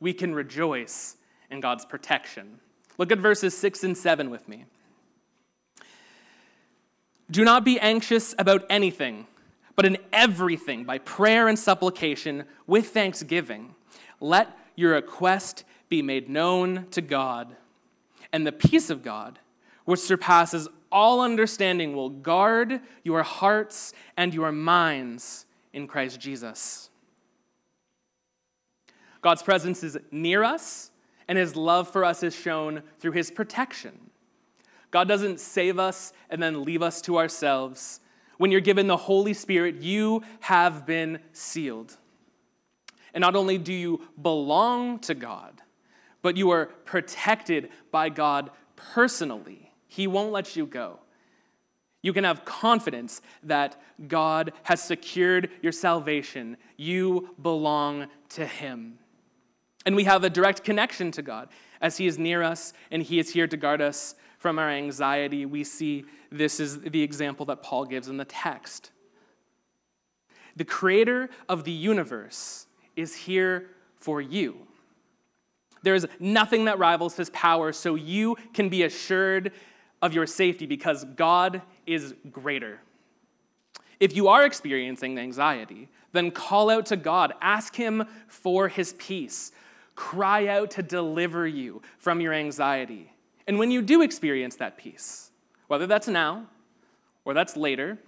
We 0.00 0.12
can 0.12 0.34
rejoice 0.34 1.16
in 1.50 1.60
God's 1.60 1.84
protection. 1.84 2.60
Look 2.98 3.10
at 3.10 3.18
verses 3.18 3.56
6 3.56 3.84
and 3.84 3.96
7 3.96 4.30
with 4.30 4.48
me. 4.48 4.66
Do 7.30 7.44
not 7.44 7.64
be 7.64 7.80
anxious 7.80 8.34
about 8.38 8.64
anything, 8.68 9.26
but 9.76 9.86
in 9.86 9.96
everything, 10.12 10.84
by 10.84 10.98
prayer 10.98 11.48
and 11.48 11.58
supplication, 11.58 12.44
with 12.66 12.88
thanksgiving, 12.88 13.74
let 14.20 14.56
your 14.76 14.92
request 14.92 15.64
be 15.88 16.02
made 16.02 16.28
known 16.28 16.86
to 16.90 17.00
God. 17.00 17.56
And 18.32 18.46
the 18.46 18.52
peace 18.52 18.90
of 18.90 19.02
God, 19.02 19.38
which 19.84 20.00
surpasses 20.00 20.68
all 20.92 21.20
understanding, 21.20 21.96
will 21.96 22.10
guard 22.10 22.80
your 23.02 23.22
hearts 23.22 23.92
and 24.16 24.34
your 24.34 24.52
minds 24.52 25.46
in 25.72 25.86
Christ 25.86 26.20
Jesus. 26.20 26.90
God's 29.24 29.42
presence 29.42 29.82
is 29.82 29.96
near 30.10 30.44
us, 30.44 30.90
and 31.28 31.38
his 31.38 31.56
love 31.56 31.88
for 31.88 32.04
us 32.04 32.22
is 32.22 32.36
shown 32.36 32.82
through 32.98 33.12
his 33.12 33.30
protection. 33.30 34.10
God 34.90 35.08
doesn't 35.08 35.40
save 35.40 35.78
us 35.78 36.12
and 36.28 36.42
then 36.42 36.62
leave 36.62 36.82
us 36.82 37.00
to 37.00 37.16
ourselves. 37.16 38.00
When 38.36 38.52
you're 38.52 38.60
given 38.60 38.86
the 38.86 38.98
Holy 38.98 39.32
Spirit, 39.32 39.76
you 39.76 40.22
have 40.40 40.84
been 40.84 41.20
sealed. 41.32 41.96
And 43.14 43.22
not 43.22 43.34
only 43.34 43.56
do 43.56 43.72
you 43.72 44.02
belong 44.20 44.98
to 44.98 45.14
God, 45.14 45.62
but 46.20 46.36
you 46.36 46.50
are 46.50 46.66
protected 46.84 47.70
by 47.90 48.10
God 48.10 48.50
personally. 48.76 49.72
He 49.88 50.06
won't 50.06 50.32
let 50.32 50.54
you 50.54 50.66
go. 50.66 50.98
You 52.02 52.12
can 52.12 52.24
have 52.24 52.44
confidence 52.44 53.22
that 53.42 53.80
God 54.06 54.52
has 54.64 54.82
secured 54.82 55.48
your 55.62 55.72
salvation. 55.72 56.58
You 56.76 57.34
belong 57.40 58.08
to 58.28 58.44
Him. 58.44 58.98
And 59.86 59.96
we 59.96 60.04
have 60.04 60.24
a 60.24 60.30
direct 60.30 60.64
connection 60.64 61.10
to 61.12 61.22
God. 61.22 61.48
As 61.80 61.96
He 61.98 62.06
is 62.06 62.18
near 62.18 62.42
us 62.42 62.72
and 62.90 63.02
He 63.02 63.18
is 63.18 63.32
here 63.32 63.46
to 63.46 63.56
guard 63.56 63.80
us 63.80 64.14
from 64.38 64.58
our 64.58 64.70
anxiety, 64.70 65.46
we 65.46 65.64
see 65.64 66.04
this 66.30 66.60
is 66.60 66.80
the 66.80 67.02
example 67.02 67.46
that 67.46 67.62
Paul 67.62 67.84
gives 67.84 68.08
in 68.08 68.16
the 68.16 68.24
text. 68.24 68.90
The 70.56 70.64
creator 70.64 71.30
of 71.48 71.64
the 71.64 71.72
universe 71.72 72.66
is 72.96 73.14
here 73.14 73.70
for 73.96 74.20
you. 74.20 74.66
There 75.82 75.94
is 75.94 76.06
nothing 76.18 76.64
that 76.64 76.78
rivals 76.78 77.16
his 77.16 77.28
power, 77.30 77.72
so 77.72 77.94
you 77.94 78.36
can 78.54 78.68
be 78.68 78.84
assured 78.84 79.52
of 80.00 80.14
your 80.14 80.26
safety 80.26 80.66
because 80.66 81.04
God 81.16 81.60
is 81.86 82.14
greater. 82.30 82.80
If 84.00 84.16
you 84.16 84.28
are 84.28 84.44
experiencing 84.44 85.18
anxiety, 85.18 85.88
then 86.12 86.30
call 86.30 86.70
out 86.70 86.86
to 86.86 86.96
God. 86.96 87.34
Ask 87.40 87.76
Him 87.76 88.04
for 88.28 88.68
His 88.68 88.94
peace 88.94 89.52
cry 89.94 90.46
out 90.48 90.72
to 90.72 90.82
deliver 90.82 91.46
you 91.46 91.82
from 91.98 92.20
your 92.20 92.32
anxiety. 92.32 93.12
And 93.46 93.58
when 93.58 93.70
you 93.70 93.82
do 93.82 94.02
experience 94.02 94.56
that 94.56 94.76
peace, 94.76 95.30
whether 95.66 95.86
that's 95.86 96.08
now 96.08 96.46
or 97.24 97.34
that's 97.34 97.56
later, 97.56 97.98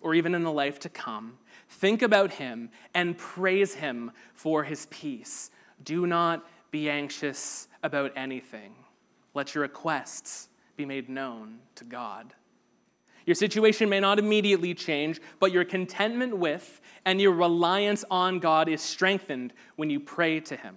or 0.00 0.14
even 0.14 0.34
in 0.34 0.42
the 0.42 0.52
life 0.52 0.78
to 0.80 0.88
come, 0.88 1.38
think 1.68 2.02
about 2.02 2.32
him 2.32 2.70
and 2.94 3.16
praise 3.18 3.74
him 3.74 4.12
for 4.34 4.64
his 4.64 4.86
peace. 4.86 5.50
Do 5.82 6.06
not 6.06 6.46
be 6.70 6.88
anxious 6.88 7.68
about 7.82 8.12
anything. 8.16 8.74
Let 9.34 9.54
your 9.54 9.62
requests 9.62 10.48
be 10.76 10.84
made 10.84 11.08
known 11.08 11.58
to 11.76 11.84
God. 11.84 12.34
Your 13.26 13.34
situation 13.34 13.88
may 13.88 13.98
not 13.98 14.20
immediately 14.20 14.72
change, 14.72 15.20
but 15.40 15.52
your 15.52 15.64
contentment 15.64 16.38
with 16.38 16.80
and 17.04 17.20
your 17.20 17.32
reliance 17.32 18.04
on 18.08 18.38
God 18.38 18.68
is 18.68 18.80
strengthened 18.80 19.52
when 19.74 19.90
you 19.90 19.98
pray 19.98 20.38
to 20.40 20.56
Him. 20.56 20.76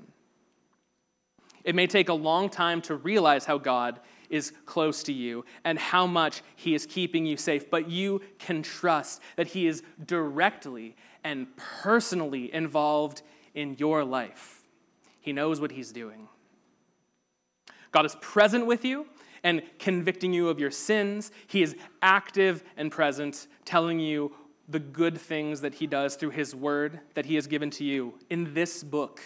It 1.63 1.75
may 1.75 1.85
take 1.85 2.09
a 2.09 2.13
long 2.13 2.49
time 2.49 2.81
to 2.83 2.95
realize 2.95 3.45
how 3.45 3.59
God 3.59 3.99
is 4.31 4.51
close 4.65 5.03
to 5.03 5.13
you 5.13 5.45
and 5.63 5.77
how 5.77 6.07
much 6.07 6.41
He 6.55 6.73
is 6.73 6.87
keeping 6.87 7.25
you 7.25 7.37
safe, 7.37 7.69
but 7.69 7.89
you 7.89 8.21
can 8.39 8.63
trust 8.63 9.21
that 9.35 9.47
He 9.47 9.67
is 9.67 9.83
directly 10.03 10.95
and 11.23 11.47
personally 11.57 12.51
involved 12.51 13.21
in 13.53 13.75
your 13.77 14.03
life. 14.03 14.63
He 15.21 15.33
knows 15.33 15.61
what 15.61 15.71
He's 15.71 15.91
doing. 15.91 16.27
God 17.91 18.05
is 18.05 18.15
present 18.21 18.65
with 18.65 18.85
you 18.85 19.05
and 19.43 19.61
convicting 19.77 20.33
you 20.33 20.49
of 20.49 20.59
your 20.59 20.71
sins. 20.71 21.31
He 21.47 21.61
is 21.61 21.75
active 22.01 22.63
and 22.77 22.91
present, 22.91 23.47
telling 23.65 23.99
you 23.99 24.33
the 24.67 24.79
good 24.79 25.17
things 25.17 25.61
that 25.61 25.75
He 25.75 25.87
does 25.87 26.15
through 26.15 26.31
His 26.31 26.55
word 26.55 26.99
that 27.15 27.25
He 27.25 27.35
has 27.35 27.47
given 27.47 27.69
to 27.71 27.83
you 27.83 28.15
in 28.29 28.53
this 28.53 28.83
book. 28.83 29.21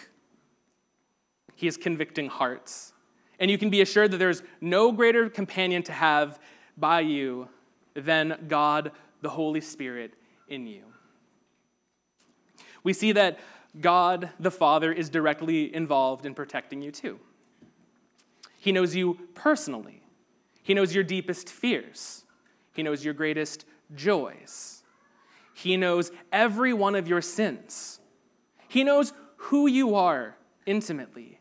He 1.54 1.66
is 1.66 1.76
convicting 1.76 2.28
hearts. 2.28 2.92
And 3.38 3.50
you 3.50 3.58
can 3.58 3.70
be 3.70 3.80
assured 3.80 4.10
that 4.12 4.18
there's 4.18 4.42
no 4.60 4.92
greater 4.92 5.28
companion 5.28 5.82
to 5.84 5.92
have 5.92 6.38
by 6.76 7.00
you 7.00 7.48
than 7.94 8.46
God, 8.48 8.92
the 9.22 9.30
Holy 9.30 9.60
Spirit, 9.60 10.14
in 10.48 10.66
you. 10.66 10.82
We 12.82 12.92
see 12.92 13.12
that 13.12 13.38
God, 13.80 14.30
the 14.38 14.50
Father, 14.50 14.92
is 14.92 15.08
directly 15.08 15.74
involved 15.74 16.26
in 16.26 16.34
protecting 16.34 16.80
you 16.82 16.92
too. 16.92 17.18
He 18.58 18.72
knows 18.72 18.94
you 18.94 19.18
personally, 19.34 20.02
He 20.64 20.74
knows 20.74 20.92
your 20.92 21.04
deepest 21.04 21.48
fears, 21.48 22.24
He 22.72 22.82
knows 22.82 23.04
your 23.04 23.14
greatest 23.14 23.64
joys, 23.94 24.82
He 25.54 25.76
knows 25.76 26.10
every 26.32 26.72
one 26.72 26.96
of 26.96 27.06
your 27.06 27.22
sins, 27.22 28.00
He 28.66 28.82
knows 28.82 29.12
who 29.36 29.68
you 29.68 29.94
are 29.94 30.36
intimately 30.66 31.40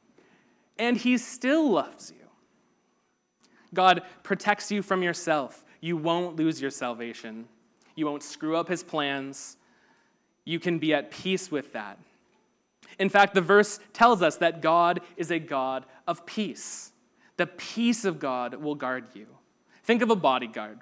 and 0.77 0.98
he 0.98 1.18
still 1.18 1.70
loves 1.70 2.12
you. 2.12 2.27
God 3.74 4.03
protects 4.22 4.72
you 4.72 4.82
from 4.82 5.01
yourself. 5.01 5.63
You 5.82 5.98
won't 5.98 6.36
lose 6.36 6.62
your 6.62 6.72
salvation. 6.72 7.46
You 7.96 8.06
won't 8.06 8.24
screw 8.24 8.56
up 8.56 8.68
his 8.68 8.84
plans. 8.84 9.58
You 10.46 10.60
can 10.60 10.80
be 10.80 10.94
at 10.94 11.12
peace 11.12 11.51
with 11.51 11.74
that. 11.74 11.98
In 13.00 13.10
fact, 13.10 13.34
the 13.34 13.42
verse 13.42 13.80
tells 13.94 14.22
us 14.22 14.38
that 14.38 14.62
God 14.62 15.01
is 15.18 15.32
a 15.32 15.39
God 15.39 15.86
of 16.08 16.25
peace. 16.25 16.92
The 17.38 17.48
peace 17.48 18.06
of 18.06 18.20
God 18.20 18.56
will 18.56 18.75
guard 18.75 19.06
you. 19.13 19.28
Think 19.84 20.02
of 20.02 20.10
a 20.10 20.16
bodyguard. 20.16 20.80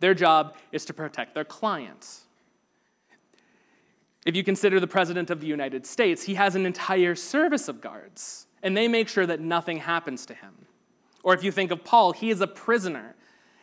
Their 0.00 0.14
job 0.14 0.56
is 0.72 0.84
to 0.86 0.94
protect 0.94 1.34
their 1.34 1.44
clients. 1.44 2.24
If 4.26 4.36
you 4.36 4.44
consider 4.44 4.78
the 4.78 4.86
President 4.86 5.30
of 5.30 5.40
the 5.40 5.46
United 5.46 5.86
States, 5.86 6.24
he 6.24 6.34
has 6.34 6.54
an 6.54 6.66
entire 6.66 7.14
service 7.14 7.68
of 7.68 7.80
guards 7.80 8.46
and 8.62 8.76
they 8.76 8.88
make 8.88 9.08
sure 9.08 9.26
that 9.26 9.40
nothing 9.40 9.78
happens 9.78 10.26
to 10.26 10.34
him. 10.34 10.66
Or 11.22 11.34
if 11.34 11.44
you 11.44 11.52
think 11.52 11.70
of 11.70 11.84
Paul, 11.84 12.12
he 12.12 12.30
is 12.30 12.40
a 12.40 12.46
prisoner 12.46 13.14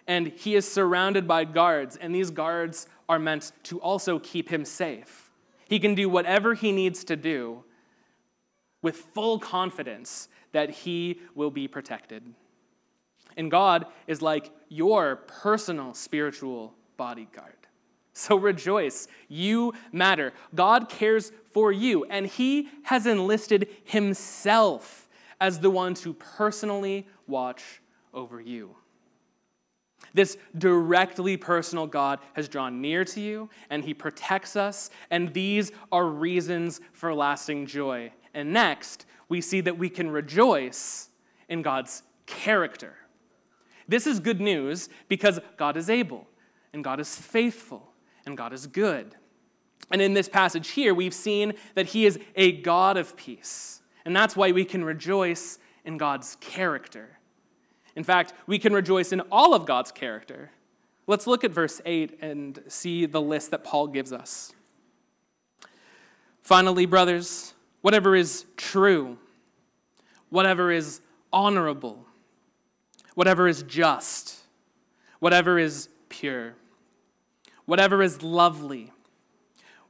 and 0.07 0.27
he 0.27 0.55
is 0.55 0.71
surrounded 0.71 1.27
by 1.27 1.45
guards, 1.45 1.97
and 1.97 2.13
these 2.13 2.29
guards 2.29 2.87
are 3.09 3.17
meant 3.17 3.51
to 3.63 3.81
also 3.81 4.19
keep 4.19 4.49
him 4.49 4.63
safe. 4.63 5.31
He 5.67 5.79
can 5.79 5.95
do 5.95 6.07
whatever 6.07 6.53
he 6.53 6.71
needs 6.71 7.03
to 7.05 7.15
do 7.15 7.63
with 8.85 8.97
full 8.97 9.39
confidence 9.39 10.29
that 10.51 10.69
he 10.69 11.19
will 11.33 11.49
be 11.49 11.67
protected. 11.67 12.21
And 13.35 13.49
God 13.49 13.87
is 14.05 14.21
like 14.21 14.51
your 14.69 15.15
personal 15.15 15.95
spiritual 15.95 16.75
bodyguard. 16.95 17.55
So 18.13 18.35
rejoice. 18.35 19.07
You 19.27 19.73
matter. 19.91 20.33
God 20.53 20.87
cares 20.87 21.31
for 21.51 21.71
you, 21.71 22.05
and 22.05 22.27
He 22.27 22.69
has 22.83 23.07
enlisted 23.07 23.67
Himself 23.83 25.09
as 25.41 25.59
the 25.61 25.71
one 25.71 25.95
to 25.95 26.13
personally 26.13 27.07
watch 27.25 27.81
over 28.13 28.39
you. 28.39 28.75
This 30.13 30.37
directly 30.57 31.37
personal 31.37 31.87
God 31.87 32.19
has 32.33 32.47
drawn 32.47 32.81
near 32.81 33.03
to 33.03 33.19
you, 33.19 33.49
and 33.71 33.83
He 33.83 33.95
protects 33.95 34.55
us, 34.55 34.91
and 35.09 35.33
these 35.33 35.71
are 35.91 36.05
reasons 36.05 36.79
for 36.93 37.13
lasting 37.13 37.65
joy. 37.65 38.11
And 38.35 38.53
next, 38.53 39.05
we 39.29 39.41
see 39.41 39.61
that 39.61 39.79
we 39.79 39.89
can 39.89 40.11
rejoice 40.11 41.09
in 41.49 41.63
God's 41.63 42.03
character. 42.27 42.97
This 43.87 44.05
is 44.05 44.19
good 44.19 44.41
news 44.41 44.89
because 45.07 45.39
God 45.57 45.77
is 45.77 45.89
able, 45.89 46.27
and 46.73 46.83
God 46.83 46.99
is 46.99 47.15
faithful, 47.15 47.93
and 48.25 48.37
God 48.37 48.51
is 48.53 48.67
good. 48.67 49.15
And 49.89 50.01
in 50.01 50.13
this 50.13 50.27
passage 50.27 50.71
here, 50.71 50.93
we've 50.93 51.13
seen 51.13 51.53
that 51.75 51.87
He 51.87 52.05
is 52.05 52.19
a 52.35 52.51
God 52.51 52.97
of 52.97 53.15
peace. 53.15 53.81
And 54.03 54.15
that's 54.15 54.35
why 54.35 54.51
we 54.51 54.65
can 54.65 54.83
rejoice 54.83 55.57
in 55.85 55.97
God's 55.97 56.35
character. 56.41 57.19
In 57.95 58.03
fact, 58.03 58.33
we 58.47 58.59
can 58.59 58.73
rejoice 58.73 59.11
in 59.11 59.21
all 59.31 59.53
of 59.53 59.65
God's 59.65 59.91
character. 59.91 60.51
Let's 61.07 61.27
look 61.27 61.43
at 61.43 61.51
verse 61.51 61.81
8 61.85 62.17
and 62.21 62.61
see 62.67 63.05
the 63.05 63.21
list 63.21 63.51
that 63.51 63.63
Paul 63.63 63.87
gives 63.87 64.11
us. 64.11 64.53
Finally, 66.41 66.85
brothers, 66.85 67.54
whatever 67.85 68.15
is 68.15 68.45
true, 68.57 69.15
whatever 70.29 70.71
is 70.71 71.01
honorable, 71.31 72.05
whatever 73.13 73.47
is 73.47 73.61
just, 73.63 74.39
whatever 75.19 75.59
is 75.59 75.87
pure 76.09 76.55
whatever 77.65 78.01
is 78.01 78.21
lovely, 78.23 78.91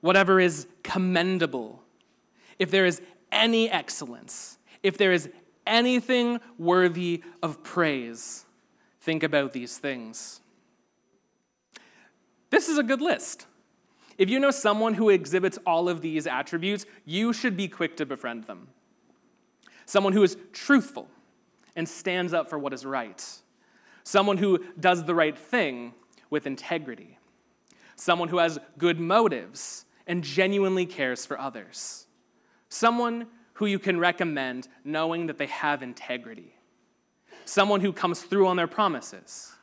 whatever 0.02 0.40
is 0.40 0.68
commendable, 0.84 1.84
if 2.58 2.72
there 2.72 2.86
is 2.86 3.02
any 3.32 3.70
excellence, 3.70 4.58
if 4.82 4.98
there 4.98 5.12
is 5.12 5.30
anything 5.68 6.40
worthy 6.58 7.24
of 7.44 7.64
praise, 7.64 8.46
think 9.02 9.24
about 9.24 9.52
these 9.52 9.78
things. 9.78 10.42
This 12.50 12.70
is 12.70 12.78
a 12.78 12.84
good 12.84 13.02
list. 13.02 13.46
If 14.18 14.30
you 14.30 14.40
know 14.40 14.52
someone 14.52 14.94
who 14.94 15.10
exhibits 15.10 15.60
all 15.66 15.90
of 15.90 16.02
these 16.02 16.26
attributes, 16.26 16.86
you 17.06 17.34
should 17.34 17.58
be 17.58 17.68
quick 17.68 17.98
to 17.98 18.06
befriend 18.06 18.46
them. 18.46 18.70
Someone 19.86 20.14
who 20.14 20.24
is 20.24 20.38
truthful 20.54 21.10
and 21.76 21.88
stands 21.88 22.34
up 22.34 22.50
for 22.50 22.58
what 22.58 22.74
is 22.74 22.86
right. 22.86 23.24
Someone 24.04 24.38
who 24.38 24.64
does 24.80 25.04
the 25.04 25.16
right 25.16 25.38
thing 25.38 25.94
with 26.30 26.48
integrity 26.48 27.18
someone 27.96 28.28
who 28.28 28.38
has 28.38 28.60
good 28.78 29.00
motives 29.00 29.86
and 30.08 30.24
genuinely 30.24 30.86
cares 30.86 31.26
for 31.26 31.40
others, 31.40 32.08
someone 32.70 33.28
who 33.54 33.66
you 33.66 33.80
can 33.80 34.00
recommend 34.00 34.68
knowing 34.84 35.28
that 35.28 35.38
they 35.38 35.48
have 35.48 35.82
integrity, 35.82 36.56
someone 37.46 37.82
who 37.82 37.94
comes 37.94 38.22
through 38.22 38.48
on 38.48 38.58
their 38.58 38.68
promises. 38.68 39.55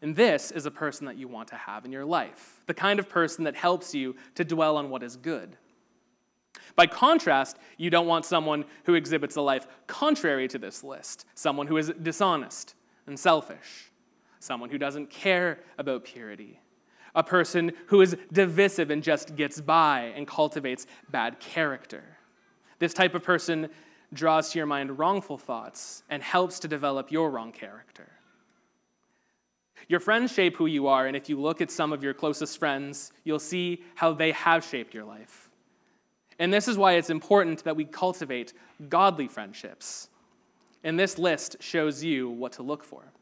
And 0.00 0.14
this 0.14 0.50
is 0.50 0.66
a 0.66 0.70
person 0.70 1.06
that 1.06 1.16
you 1.16 1.26
want 1.26 1.48
to 1.48 1.56
have 1.56 1.84
in 1.84 1.92
your 1.92 2.04
life, 2.04 2.60
the 2.66 2.74
kind 2.74 2.98
of 2.98 3.08
person 3.08 3.44
that 3.44 3.56
helps 3.56 3.94
you 3.94 4.14
to 4.36 4.44
dwell 4.44 4.76
on 4.76 4.90
what 4.90 5.02
is 5.02 5.16
good. 5.16 5.56
By 6.76 6.86
contrast, 6.86 7.56
you 7.76 7.90
don't 7.90 8.06
want 8.06 8.24
someone 8.24 8.64
who 8.84 8.94
exhibits 8.94 9.34
a 9.36 9.40
life 9.40 9.66
contrary 9.88 10.46
to 10.48 10.58
this 10.58 10.84
list, 10.84 11.24
someone 11.34 11.66
who 11.66 11.76
is 11.76 11.92
dishonest 12.00 12.74
and 13.06 13.18
selfish, 13.18 13.90
someone 14.38 14.70
who 14.70 14.78
doesn't 14.78 15.10
care 15.10 15.58
about 15.78 16.04
purity, 16.04 16.60
a 17.14 17.24
person 17.24 17.72
who 17.86 18.00
is 18.00 18.16
divisive 18.32 18.90
and 18.90 19.02
just 19.02 19.34
gets 19.34 19.60
by 19.60 20.12
and 20.14 20.28
cultivates 20.28 20.86
bad 21.10 21.40
character. 21.40 22.04
This 22.78 22.94
type 22.94 23.16
of 23.16 23.24
person 23.24 23.70
draws 24.12 24.50
to 24.50 24.58
your 24.58 24.66
mind 24.66 24.98
wrongful 24.98 25.38
thoughts 25.38 26.04
and 26.08 26.22
helps 26.22 26.60
to 26.60 26.68
develop 26.68 27.10
your 27.10 27.30
wrong 27.30 27.50
character. 27.50 28.08
Your 29.88 30.00
friends 30.00 30.32
shape 30.32 30.56
who 30.56 30.66
you 30.66 30.86
are, 30.86 31.06
and 31.06 31.16
if 31.16 31.28
you 31.28 31.40
look 31.40 31.60
at 31.60 31.70
some 31.70 31.92
of 31.92 32.02
your 32.02 32.14
closest 32.14 32.58
friends, 32.58 33.12
you'll 33.24 33.38
see 33.38 33.82
how 33.94 34.12
they 34.12 34.32
have 34.32 34.64
shaped 34.64 34.94
your 34.94 35.04
life. 35.04 35.50
And 36.38 36.52
this 36.52 36.68
is 36.68 36.76
why 36.76 36.92
it's 36.92 37.10
important 37.10 37.64
that 37.64 37.76
we 37.76 37.84
cultivate 37.84 38.52
godly 38.88 39.28
friendships. 39.28 40.08
And 40.84 40.98
this 40.98 41.18
list 41.18 41.56
shows 41.60 42.04
you 42.04 42.28
what 42.28 42.52
to 42.52 42.62
look 42.62 42.84
for. 42.84 43.12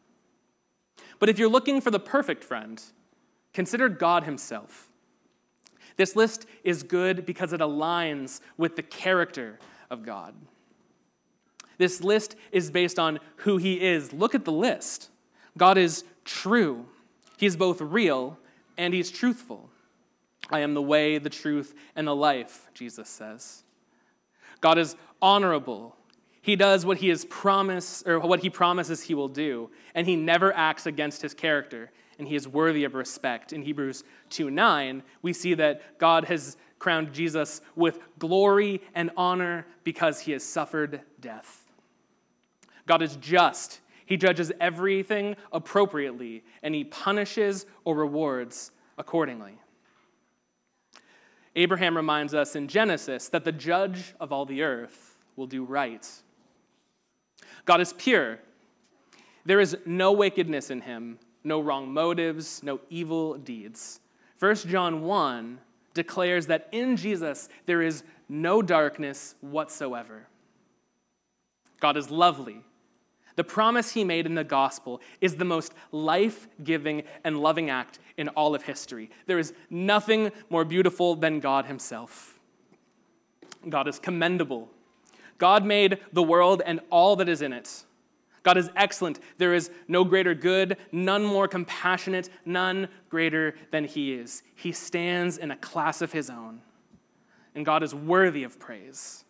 But 1.18 1.28
if 1.28 1.38
you're 1.38 1.48
looking 1.48 1.80
for 1.80 1.90
the 1.90 2.00
perfect 2.00 2.44
friend, 2.44 2.82
Consider 3.56 3.88
God 3.88 4.24
Himself. 4.24 4.90
This 5.96 6.14
list 6.14 6.44
is 6.62 6.82
good 6.82 7.24
because 7.24 7.54
it 7.54 7.60
aligns 7.60 8.40
with 8.58 8.76
the 8.76 8.82
character 8.82 9.58
of 9.88 10.04
God. 10.04 10.34
This 11.78 12.02
list 12.02 12.36
is 12.52 12.70
based 12.70 12.98
on 12.98 13.18
who 13.36 13.56
He 13.56 13.80
is. 13.80 14.12
Look 14.12 14.34
at 14.34 14.44
the 14.44 14.52
list. 14.52 15.08
God 15.56 15.78
is 15.78 16.04
true, 16.26 16.86
He 17.38 17.46
is 17.46 17.56
both 17.56 17.80
real 17.80 18.38
and 18.76 18.92
He's 18.92 19.10
truthful. 19.10 19.70
I 20.50 20.60
am 20.60 20.74
the 20.74 20.82
way, 20.82 21.18
the 21.18 21.30
truth, 21.30 21.74
and 21.96 22.06
the 22.06 22.14
life, 22.14 22.70
Jesus 22.74 23.08
says. 23.08 23.64
God 24.60 24.78
is 24.78 24.94
honorable. 25.22 25.96
He 26.40 26.54
does 26.54 26.86
what 26.86 26.98
he 26.98 27.08
has 27.08 27.24
promised 27.24 28.06
or 28.06 28.20
what 28.20 28.40
he 28.40 28.50
promises 28.50 29.02
he 29.02 29.14
will 29.14 29.28
do, 29.28 29.70
and 29.94 30.06
he 30.06 30.14
never 30.14 30.52
acts 30.52 30.86
against 30.86 31.22
his 31.22 31.34
character 31.34 31.90
and 32.18 32.28
he 32.28 32.36
is 32.36 32.48
worthy 32.48 32.84
of 32.84 32.94
respect. 32.94 33.52
In 33.52 33.62
Hebrews 33.62 34.04
2 34.30 34.50
9, 34.50 35.02
we 35.22 35.32
see 35.32 35.54
that 35.54 35.98
God 35.98 36.24
has 36.26 36.56
crowned 36.78 37.12
Jesus 37.12 37.60
with 37.74 37.98
glory 38.18 38.82
and 38.94 39.10
honor 39.16 39.66
because 39.84 40.20
he 40.20 40.32
has 40.32 40.42
suffered 40.42 41.00
death. 41.20 41.64
God 42.86 43.02
is 43.02 43.16
just. 43.16 43.80
He 44.06 44.16
judges 44.16 44.52
everything 44.60 45.36
appropriately, 45.52 46.44
and 46.62 46.74
he 46.74 46.84
punishes 46.84 47.66
or 47.84 47.96
rewards 47.96 48.70
accordingly. 48.96 49.58
Abraham 51.56 51.96
reminds 51.96 52.34
us 52.34 52.54
in 52.54 52.68
Genesis 52.68 53.28
that 53.30 53.44
the 53.44 53.52
judge 53.52 54.14
of 54.20 54.32
all 54.32 54.46
the 54.46 54.62
earth 54.62 55.18
will 55.34 55.46
do 55.46 55.64
right. 55.64 56.06
God 57.64 57.80
is 57.80 57.92
pure. 57.92 58.38
There 59.44 59.60
is 59.60 59.76
no 59.84 60.12
wickedness 60.12 60.70
in 60.70 60.82
him, 60.82 61.18
no 61.42 61.60
wrong 61.60 61.92
motives, 61.92 62.62
no 62.62 62.80
evil 62.90 63.34
deeds. 63.34 64.00
1 64.38 64.54
John 64.56 65.02
1 65.02 65.58
declares 65.94 66.46
that 66.46 66.68
in 66.72 66.96
Jesus 66.96 67.48
there 67.64 67.82
is 67.82 68.04
no 68.28 68.60
darkness 68.62 69.34
whatsoever. 69.40 70.28
God 71.80 71.96
is 71.96 72.10
lovely. 72.10 72.62
The 73.36 73.44
promise 73.44 73.92
he 73.92 74.02
made 74.02 74.26
in 74.26 74.34
the 74.34 74.44
gospel 74.44 75.00
is 75.20 75.36
the 75.36 75.44
most 75.44 75.74
life 75.92 76.48
giving 76.64 77.04
and 77.22 77.38
loving 77.38 77.70
act 77.70 77.98
in 78.16 78.28
all 78.30 78.54
of 78.54 78.62
history. 78.62 79.10
There 79.26 79.38
is 79.38 79.52
nothing 79.70 80.32
more 80.48 80.64
beautiful 80.64 81.14
than 81.14 81.40
God 81.40 81.66
himself. 81.66 82.40
God 83.68 83.88
is 83.88 83.98
commendable. 83.98 84.70
God 85.38 85.64
made 85.64 85.98
the 86.12 86.22
world 86.22 86.62
and 86.64 86.80
all 86.90 87.16
that 87.16 87.28
is 87.28 87.42
in 87.42 87.52
it. 87.52 87.84
God 88.42 88.56
is 88.56 88.70
excellent. 88.76 89.18
There 89.38 89.54
is 89.54 89.72
no 89.88 90.04
greater 90.04 90.32
good, 90.32 90.76
none 90.92 91.24
more 91.24 91.48
compassionate, 91.48 92.30
none 92.44 92.88
greater 93.10 93.56
than 93.72 93.84
He 93.84 94.14
is. 94.14 94.44
He 94.54 94.70
stands 94.70 95.36
in 95.36 95.50
a 95.50 95.56
class 95.56 96.00
of 96.00 96.12
His 96.12 96.30
own, 96.30 96.62
and 97.56 97.66
God 97.66 97.82
is 97.82 97.92
worthy 97.92 98.44
of 98.44 98.60
praise. 98.60 99.24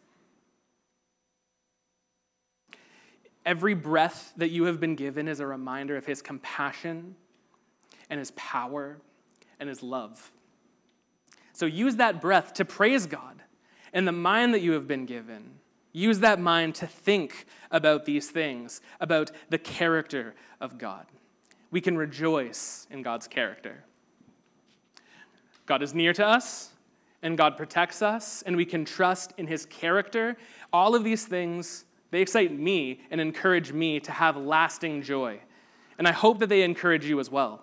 Every 3.46 3.74
breath 3.74 4.32
that 4.36 4.50
you 4.50 4.64
have 4.64 4.80
been 4.80 4.96
given 4.96 5.28
is 5.28 5.38
a 5.38 5.46
reminder 5.46 5.96
of 5.96 6.04
His 6.04 6.20
compassion 6.20 7.14
and 8.10 8.18
His 8.18 8.32
power 8.32 8.98
and 9.60 9.68
His 9.68 9.84
love. 9.84 10.32
So 11.52 11.64
use 11.64 11.96
that 11.96 12.20
breath 12.20 12.52
to 12.54 12.64
praise 12.64 13.06
God 13.06 13.40
and 13.92 14.06
the 14.06 14.12
mind 14.12 14.52
that 14.52 14.60
you 14.60 14.72
have 14.72 14.88
been 14.88 15.06
given. 15.06 15.60
Use 15.92 16.18
that 16.18 16.40
mind 16.40 16.74
to 16.74 16.86
think 16.86 17.46
about 17.70 18.04
these 18.04 18.30
things, 18.30 18.82
about 19.00 19.30
the 19.48 19.58
character 19.58 20.34
of 20.60 20.76
God. 20.76 21.06
We 21.70 21.80
can 21.80 21.96
rejoice 21.96 22.86
in 22.90 23.02
God's 23.02 23.28
character. 23.28 23.84
God 25.66 25.82
is 25.82 25.94
near 25.94 26.12
to 26.12 26.26
us, 26.26 26.70
and 27.22 27.38
God 27.38 27.56
protects 27.56 28.02
us, 28.02 28.42
and 28.42 28.56
we 28.56 28.64
can 28.64 28.84
trust 28.84 29.32
in 29.38 29.46
His 29.46 29.66
character. 29.66 30.36
All 30.72 30.94
of 30.94 31.04
these 31.04 31.24
things 31.24 31.86
they 32.16 32.22
excite 32.22 32.50
me 32.50 33.00
and 33.10 33.20
encourage 33.20 33.72
me 33.74 34.00
to 34.00 34.10
have 34.10 34.38
lasting 34.38 35.02
joy. 35.02 35.38
And 35.98 36.08
I 36.08 36.12
hope 36.12 36.38
that 36.38 36.48
they 36.48 36.62
encourage 36.62 37.04
you 37.04 37.20
as 37.20 37.30
well. 37.30 37.62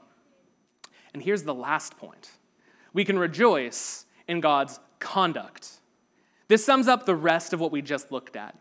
And 1.11 1.23
here's 1.23 1.41
the 1.41 1.55
last 1.55 1.97
point 1.97 2.29
we 2.93 3.03
can 3.03 3.17
rejoice 3.17 4.05
in 4.27 4.41
God's 4.41 4.79
conduct. 4.99 5.79
This 6.49 6.63
sums 6.63 6.87
up 6.87 7.07
the 7.07 7.15
rest 7.15 7.53
of 7.53 7.59
what 7.59 7.71
we 7.71 7.81
just 7.81 8.11
looked 8.11 8.35
at. 8.35 8.55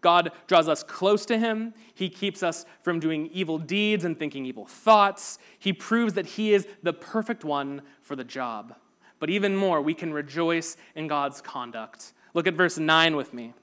God 0.00 0.30
draws 0.46 0.68
us 0.68 0.84
close 0.84 1.26
to 1.26 1.36
Him. 1.36 1.74
He 1.92 2.08
keeps 2.08 2.44
us 2.44 2.64
from 2.82 3.00
doing 3.00 3.28
evil 3.32 3.58
deeds 3.58 4.04
and 4.04 4.16
thinking 4.16 4.46
evil 4.46 4.66
thoughts. 4.66 5.40
He 5.58 5.72
proves 5.72 6.14
that 6.14 6.26
He 6.26 6.54
is 6.54 6.68
the 6.84 6.92
perfect 6.92 7.42
one 7.42 7.82
for 8.00 8.14
the 8.14 8.22
job. 8.22 8.76
But 9.18 9.28
even 9.28 9.56
more, 9.56 9.82
we 9.82 9.94
can 9.94 10.12
rejoice 10.12 10.76
in 10.94 11.08
God's 11.08 11.40
conduct. 11.40 12.12
Look 12.32 12.46
at 12.46 12.54
verse 12.54 12.78
9 12.78 13.16
with 13.16 13.34
me. 13.34 13.54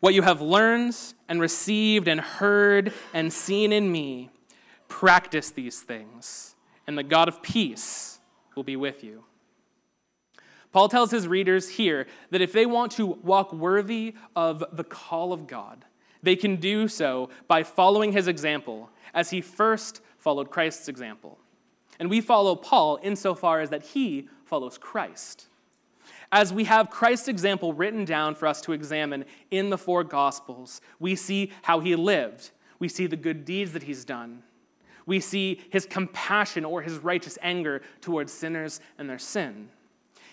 What 0.00 0.14
you 0.14 0.22
have 0.22 0.40
learned 0.40 0.96
and 1.28 1.40
received 1.40 2.08
and 2.08 2.20
heard 2.20 2.92
and 3.12 3.32
seen 3.32 3.72
in 3.72 3.92
me, 3.92 4.30
practice 4.88 5.50
these 5.50 5.80
things, 5.80 6.56
and 6.86 6.96
the 6.96 7.02
God 7.02 7.28
of 7.28 7.42
peace 7.42 8.18
will 8.56 8.64
be 8.64 8.76
with 8.76 9.04
you. 9.04 9.24
Paul 10.72 10.88
tells 10.88 11.10
his 11.10 11.28
readers 11.28 11.68
here 11.68 12.06
that 12.30 12.40
if 12.40 12.52
they 12.52 12.64
want 12.64 12.92
to 12.92 13.06
walk 13.06 13.52
worthy 13.52 14.14
of 14.34 14.64
the 14.72 14.84
call 14.84 15.32
of 15.32 15.46
God, 15.46 15.84
they 16.22 16.36
can 16.36 16.56
do 16.56 16.88
so 16.88 17.28
by 17.46 17.62
following 17.62 18.12
his 18.12 18.26
example, 18.26 18.90
as 19.12 19.30
he 19.30 19.40
first 19.40 20.00
followed 20.18 20.50
Christ's 20.50 20.88
example. 20.88 21.38
And 21.98 22.08
we 22.08 22.20
follow 22.20 22.54
Paul 22.54 22.98
insofar 23.02 23.60
as 23.60 23.70
that 23.70 23.82
he 23.82 24.28
follows 24.44 24.78
Christ 24.78 25.49
as 26.32 26.52
we 26.52 26.64
have 26.64 26.90
Christ's 26.90 27.28
example 27.28 27.72
written 27.72 28.04
down 28.04 28.34
for 28.34 28.46
us 28.46 28.60
to 28.62 28.72
examine 28.72 29.24
in 29.50 29.70
the 29.70 29.78
four 29.78 30.04
Gospels, 30.04 30.80
we 30.98 31.16
see 31.16 31.52
how 31.62 31.80
he 31.80 31.96
lived. 31.96 32.50
We 32.78 32.88
see 32.88 33.06
the 33.06 33.16
good 33.16 33.44
deeds 33.44 33.72
that 33.72 33.82
he's 33.82 34.04
done. 34.04 34.42
We 35.06 35.18
see 35.20 35.60
his 35.70 35.86
compassion 35.86 36.64
or 36.64 36.82
his 36.82 36.98
righteous 36.98 37.36
anger 37.42 37.82
towards 38.00 38.32
sinners 38.32 38.80
and 38.96 39.08
their 39.08 39.18
sin. 39.18 39.70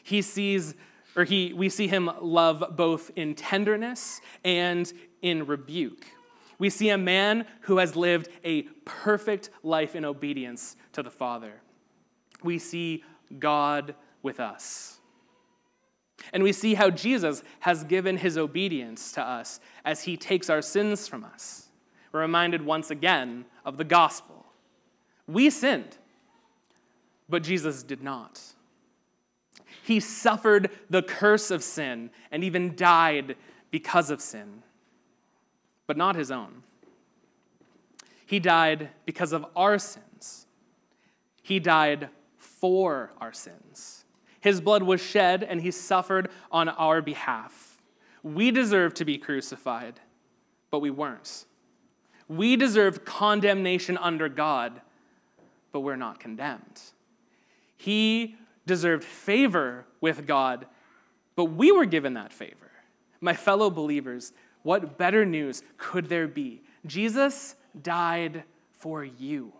He 0.03 0.21
sees, 0.21 0.75
or 1.15 1.23
he, 1.23 1.51
we 1.53 1.69
see 1.69 1.87
him 1.87 2.11
love 2.21 2.63
both 2.75 3.09
in 3.15 3.33
tenderness 3.33 4.21
and 4.43 4.91
in 5.21 5.47
rebuke. 5.47 6.05
We 6.59 6.69
see 6.69 6.89
a 6.89 6.97
man 6.97 7.45
who 7.61 7.77
has 7.77 7.95
lived 7.95 8.29
a 8.43 8.63
perfect 8.85 9.49
life 9.63 9.95
in 9.95 10.05
obedience 10.05 10.75
to 10.93 11.03
the 11.03 11.11
Father. 11.11 11.53
We 12.43 12.59
see 12.59 13.03
God 13.39 13.95
with 14.21 14.39
us. 14.39 14.96
And 16.33 16.43
we 16.43 16.51
see 16.51 16.73
how 16.73 16.89
Jesus 16.89 17.43
has 17.61 17.83
given 17.83 18.17
his 18.17 18.37
obedience 18.37 19.11
to 19.13 19.21
us 19.21 19.59
as 19.85 20.03
he 20.03 20.17
takes 20.17 20.49
our 20.49 20.61
sins 20.61 21.07
from 21.07 21.23
us. 21.23 21.69
We're 22.11 22.21
reminded 22.21 22.65
once 22.65 22.89
again 22.89 23.45
of 23.65 23.77
the 23.77 23.83
gospel. 23.83 24.45
We 25.27 25.49
sinned, 25.49 25.97
but 27.29 27.43
Jesus 27.43 27.83
did 27.83 28.01
not. 28.01 28.41
He 29.83 29.99
suffered 29.99 30.71
the 30.89 31.01
curse 31.01 31.51
of 31.51 31.63
sin 31.63 32.09
and 32.31 32.43
even 32.43 32.75
died 32.75 33.35
because 33.71 34.09
of 34.09 34.21
sin, 34.21 34.63
but 35.85 35.97
not 35.97 36.15
his 36.15 36.31
own. 36.31 36.63
He 38.25 38.39
died 38.39 38.89
because 39.05 39.31
of 39.31 39.45
our 39.55 39.79
sins. 39.79 40.47
He 41.41 41.59
died 41.59 42.09
for 42.37 43.13
our 43.21 43.31
sins. 43.31 44.03
His 44.39 44.61
blood 44.61 44.83
was 44.83 45.01
shed, 45.01 45.43
and 45.43 45.61
he 45.61 45.71
suffered 45.71 46.29
on 46.51 46.69
our 46.69 47.01
behalf. 47.01 47.81
We 48.23 48.51
deserved 48.51 48.97
to 48.97 49.05
be 49.05 49.17
crucified, 49.17 49.99
but 50.69 50.79
we 50.79 50.89
weren't. 50.89 51.45
We 52.27 52.55
deserved 52.55 53.05
condemnation 53.05 53.97
under 53.97 54.29
God, 54.29 54.81
but 55.71 55.79
we're 55.81 55.95
not 55.95 56.19
condemned. 56.19 56.81
He 57.77 58.35
deserved 58.65 59.03
favor 59.03 59.85
with 60.01 60.27
God, 60.27 60.65
but 61.35 61.45
we 61.45 61.71
were 61.71 61.85
given 61.85 62.15
that 62.15 62.33
favor. 62.33 62.71
My 63.21 63.33
fellow 63.33 63.69
believers, 63.69 64.33
what 64.63 64.97
better 64.97 65.25
news 65.25 65.63
could 65.77 66.07
there 66.09 66.27
be? 66.27 66.61
Jesus 66.85 67.55
died 67.81 68.43
for 68.73 69.03
you. 69.03 69.53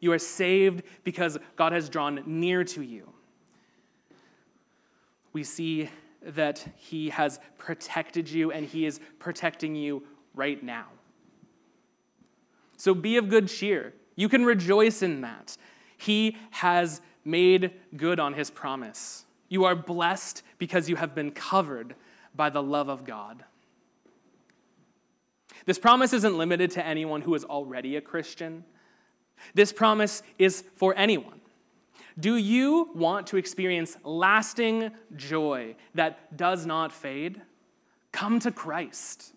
You 0.00 0.12
are 0.12 0.18
saved 0.18 0.82
because 1.04 1.38
God 1.56 1.72
has 1.72 1.88
drawn 1.88 2.22
near 2.26 2.64
to 2.64 2.82
you. 2.82 3.12
We 5.32 5.44
see 5.44 5.90
that 6.22 6.64
He 6.76 7.10
has 7.10 7.40
protected 7.58 8.28
you 8.28 8.52
and 8.52 8.66
He 8.66 8.86
is 8.86 9.00
protecting 9.18 9.74
you 9.74 10.04
right 10.34 10.62
now. 10.62 10.86
So 12.76 12.94
be 12.94 13.16
of 13.16 13.28
good 13.28 13.48
cheer. 13.48 13.92
You 14.14 14.28
can 14.28 14.44
rejoice 14.44 15.02
in 15.02 15.20
that. 15.22 15.56
He 15.96 16.36
has 16.50 17.00
made 17.24 17.72
good 17.96 18.20
on 18.20 18.34
His 18.34 18.50
promise. 18.50 19.24
You 19.48 19.64
are 19.64 19.74
blessed 19.74 20.42
because 20.58 20.88
you 20.88 20.96
have 20.96 21.14
been 21.14 21.30
covered 21.30 21.94
by 22.34 22.50
the 22.50 22.62
love 22.62 22.88
of 22.88 23.04
God. 23.04 23.44
This 25.66 25.78
promise 25.78 26.12
isn't 26.12 26.38
limited 26.38 26.70
to 26.72 26.86
anyone 26.86 27.22
who 27.22 27.34
is 27.34 27.44
already 27.44 27.96
a 27.96 28.00
Christian. 28.00 28.64
This 29.54 29.72
promise 29.72 30.22
is 30.38 30.64
for 30.76 30.94
anyone. 30.96 31.40
Do 32.18 32.36
you 32.36 32.90
want 32.94 33.28
to 33.28 33.36
experience 33.36 33.96
lasting 34.02 34.90
joy 35.14 35.76
that 35.94 36.36
does 36.36 36.66
not 36.66 36.92
fade? 36.92 37.40
Come 38.10 38.40
to 38.40 38.50
Christ. 38.50 39.32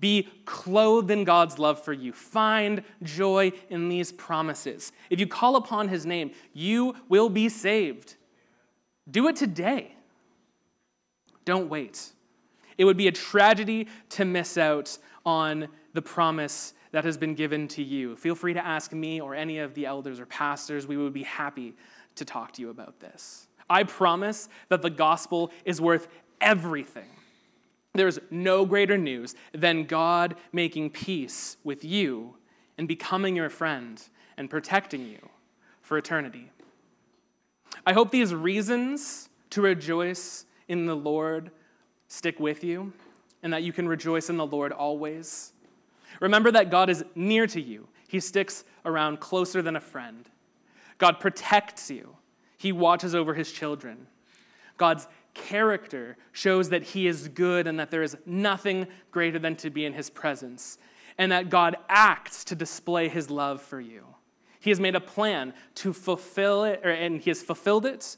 Be 0.00 0.28
clothed 0.44 1.10
in 1.10 1.24
God's 1.24 1.58
love 1.58 1.82
for 1.82 1.92
you. 1.92 2.12
Find 2.12 2.84
joy 3.02 3.52
in 3.70 3.88
these 3.88 4.12
promises. 4.12 4.92
If 5.10 5.18
you 5.18 5.26
call 5.26 5.56
upon 5.56 5.88
his 5.88 6.06
name, 6.06 6.32
you 6.52 6.94
will 7.08 7.28
be 7.28 7.48
saved. 7.48 8.16
Do 9.10 9.26
it 9.28 9.36
today. 9.36 9.94
Don't 11.44 11.68
wait. 11.68 12.12
It 12.76 12.84
would 12.84 12.96
be 12.96 13.08
a 13.08 13.12
tragedy 13.12 13.88
to 14.10 14.24
miss 14.24 14.58
out 14.58 14.98
on 15.24 15.68
the 15.94 16.02
promise 16.02 16.74
that 16.92 17.04
has 17.04 17.16
been 17.16 17.34
given 17.34 17.68
to 17.68 17.82
you. 17.82 18.16
Feel 18.16 18.34
free 18.34 18.54
to 18.54 18.64
ask 18.64 18.92
me 18.92 19.20
or 19.20 19.34
any 19.34 19.58
of 19.58 19.74
the 19.74 19.86
elders 19.86 20.20
or 20.20 20.26
pastors. 20.26 20.86
We 20.86 20.96
would 20.96 21.12
be 21.12 21.22
happy 21.22 21.74
to 22.16 22.24
talk 22.24 22.52
to 22.52 22.62
you 22.62 22.70
about 22.70 23.00
this. 23.00 23.48
I 23.70 23.84
promise 23.84 24.48
that 24.68 24.82
the 24.82 24.90
gospel 24.90 25.50
is 25.64 25.80
worth 25.80 26.08
everything. 26.40 27.08
There's 27.94 28.18
no 28.30 28.64
greater 28.64 28.96
news 28.96 29.34
than 29.52 29.84
God 29.84 30.36
making 30.52 30.90
peace 30.90 31.56
with 31.64 31.84
you 31.84 32.36
and 32.76 32.86
becoming 32.86 33.36
your 33.36 33.50
friend 33.50 34.00
and 34.36 34.48
protecting 34.48 35.06
you 35.06 35.28
for 35.82 35.98
eternity. 35.98 36.50
I 37.84 37.92
hope 37.92 38.10
these 38.10 38.34
reasons 38.34 39.28
to 39.50 39.62
rejoice 39.62 40.44
in 40.68 40.86
the 40.86 40.94
Lord 40.94 41.50
stick 42.06 42.38
with 42.38 42.62
you 42.62 42.92
and 43.42 43.52
that 43.52 43.62
you 43.62 43.72
can 43.72 43.88
rejoice 43.88 44.30
in 44.30 44.36
the 44.36 44.46
Lord 44.46 44.72
always. 44.72 45.52
Remember 46.20 46.50
that 46.50 46.70
God 46.70 46.90
is 46.90 47.04
near 47.14 47.46
to 47.46 47.60
you, 47.60 47.88
He 48.08 48.20
sticks 48.20 48.64
around 48.84 49.20
closer 49.20 49.62
than 49.62 49.76
a 49.76 49.80
friend. 49.80 50.28
God 50.98 51.20
protects 51.20 51.90
you, 51.90 52.16
He 52.56 52.72
watches 52.72 53.14
over 53.14 53.34
His 53.34 53.52
children. 53.52 54.06
God's 54.76 55.06
character 55.34 56.16
shows 56.32 56.70
that 56.70 56.82
He 56.82 57.06
is 57.06 57.28
good 57.28 57.66
and 57.66 57.78
that 57.78 57.90
there 57.90 58.02
is 58.02 58.16
nothing 58.26 58.86
greater 59.10 59.38
than 59.38 59.56
to 59.56 59.70
be 59.70 59.84
in 59.84 59.92
His 59.92 60.10
presence, 60.10 60.78
and 61.16 61.32
that 61.32 61.50
God 61.50 61.76
acts 61.88 62.44
to 62.44 62.54
display 62.54 63.08
His 63.08 63.30
love 63.30 63.60
for 63.60 63.80
you. 63.80 64.04
He 64.60 64.70
has 64.70 64.80
made 64.80 64.96
a 64.96 65.00
plan 65.00 65.54
to 65.76 65.92
fulfill 65.92 66.64
it, 66.64 66.80
or, 66.84 66.90
and 66.90 67.20
He 67.20 67.30
has 67.30 67.42
fulfilled 67.42 67.86
it, 67.86 68.16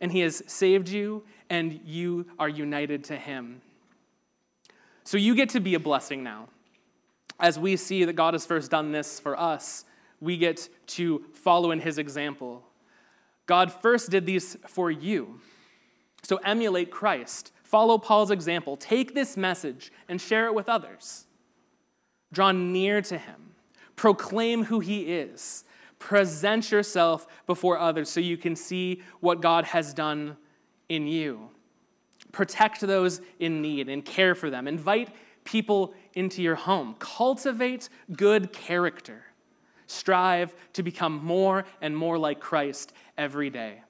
and 0.00 0.10
He 0.10 0.20
has 0.20 0.42
saved 0.46 0.88
you, 0.88 1.24
and 1.48 1.80
you 1.84 2.26
are 2.38 2.48
united 2.48 3.04
to 3.04 3.16
Him. 3.16 3.60
So 5.04 5.16
you 5.16 5.36
get 5.36 5.50
to 5.50 5.60
be 5.60 5.74
a 5.74 5.80
blessing 5.80 6.24
now. 6.24 6.48
As 7.38 7.58
we 7.58 7.76
see 7.76 8.04
that 8.04 8.14
God 8.14 8.34
has 8.34 8.46
first 8.46 8.70
done 8.70 8.92
this 8.92 9.20
for 9.20 9.38
us, 9.38 9.84
we 10.20 10.36
get 10.36 10.68
to 10.88 11.24
follow 11.34 11.70
in 11.70 11.80
His 11.80 11.98
example. 11.98 12.64
God 13.46 13.72
first 13.72 14.10
did 14.10 14.26
these 14.26 14.56
for 14.66 14.90
you. 14.90 15.40
So 16.22 16.36
emulate 16.38 16.90
Christ. 16.90 17.52
Follow 17.62 17.98
Paul's 17.98 18.30
example. 18.30 18.76
Take 18.76 19.14
this 19.14 19.36
message 19.36 19.92
and 20.08 20.20
share 20.20 20.46
it 20.46 20.54
with 20.54 20.68
others. 20.68 21.26
Draw 22.32 22.52
near 22.52 23.00
to 23.02 23.18
him. 23.18 23.54
Proclaim 23.94 24.64
who 24.64 24.80
he 24.80 25.02
is. 25.02 25.64
Present 25.98 26.70
yourself 26.70 27.26
before 27.46 27.78
others 27.78 28.10
so 28.10 28.20
you 28.20 28.36
can 28.36 28.56
see 28.56 29.02
what 29.20 29.40
God 29.40 29.64
has 29.66 29.94
done 29.94 30.36
in 30.88 31.06
you. 31.06 31.50
Protect 32.32 32.80
those 32.80 33.20
in 33.38 33.62
need 33.62 33.88
and 33.88 34.04
care 34.04 34.34
for 34.34 34.50
them. 34.50 34.68
Invite 34.68 35.08
people 35.46 35.94
into 36.12 36.42
your 36.42 36.56
home. 36.56 36.94
Cultivate 36.98 37.88
good 38.12 38.52
character. 38.52 39.22
Strive 39.86 40.54
to 40.74 40.82
become 40.82 41.24
more 41.24 41.64
and 41.80 41.96
more 41.96 42.18
like 42.18 42.40
Christ 42.40 42.92
every 43.16 43.48
day. 43.48 43.82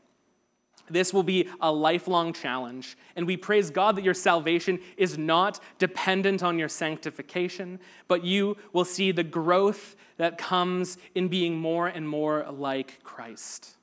This 0.88 1.12
will 1.12 1.24
be 1.24 1.48
a 1.60 1.72
lifelong 1.72 2.32
challenge, 2.32 2.96
and 3.16 3.26
we 3.26 3.36
praise 3.36 3.70
God 3.70 3.96
that 3.96 4.04
your 4.04 4.14
salvation 4.14 4.78
is 4.96 5.18
not 5.18 5.58
dependent 5.78 6.44
on 6.44 6.60
your 6.60 6.68
sanctification, 6.68 7.80
but 8.06 8.24
you 8.24 8.56
will 8.72 8.84
see 8.84 9.10
the 9.10 9.24
growth 9.24 9.96
that 10.16 10.38
comes 10.38 10.96
in 11.16 11.26
being 11.26 11.56
more 11.58 11.88
and 11.88 12.08
more 12.08 12.46
like 12.50 13.02
Christ. 13.02 13.76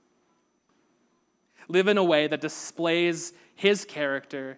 Live 1.68 1.88
in 1.88 1.98
a 1.98 2.04
way 2.04 2.28
that 2.28 2.42
displays 2.42 3.34
his 3.56 3.84
character 3.84 4.58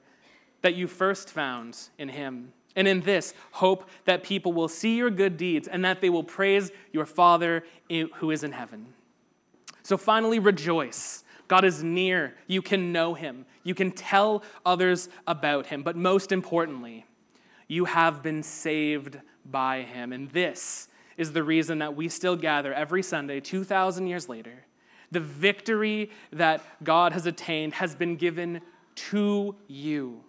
that 0.62 0.76
you 0.76 0.88
first 0.88 1.30
found 1.30 1.90
in 1.98 2.10
him. 2.10 2.54
And 2.76 2.88
in 2.88 3.02
this, 3.02 3.34
hope 3.52 3.90
that 4.06 4.24
people 4.24 4.52
will 4.54 4.68
see 4.68 4.98
your 4.98 5.10
good 5.10 5.38
deeds 5.38 5.68
and 5.68 5.86
that 5.86 6.02
they 6.02 6.10
will 6.10 6.24
praise 6.24 6.72
your 6.92 7.06
Father 7.06 7.64
who 7.90 8.32
is 8.32 8.44
in 8.44 8.52
heaven. 8.52 8.88
So 9.84 9.98
finally, 9.98 10.40
rejoice 10.40 11.24
God 11.48 11.64
is 11.64 11.84
near. 11.84 12.36
You 12.48 12.62
can 12.62 12.92
know 12.92 13.14
him. 13.14 13.46
You 13.64 13.76
can 13.76 13.92
tell 13.92 14.44
others 14.66 15.10
about 15.28 15.68
him. 15.68 15.84
But 15.84 15.96
most 15.96 16.32
importantly, 16.32 17.06
you 17.68 17.86
have 17.86 18.24
been 18.24 18.44
saved 18.44 19.20
by 19.46 19.82
him. 19.82 20.12
And 20.12 20.30
this 20.32 20.88
is 21.18 21.34
the 21.34 21.44
reason 21.44 21.80
that 21.80 21.96
we 21.96 22.10
still 22.10 22.36
gather 22.36 22.74
every 22.74 23.04
Sunday, 23.04 23.40
2,000 23.40 24.08
years 24.08 24.28
later. 24.28 24.66
The 25.12 25.20
victory 25.20 26.10
that 26.32 26.64
God 26.84 27.14
has 27.14 27.26
attained 27.26 27.74
has 27.76 27.96
been 27.96 28.16
given 28.16 28.62
to 28.96 29.56
you. 29.68 30.24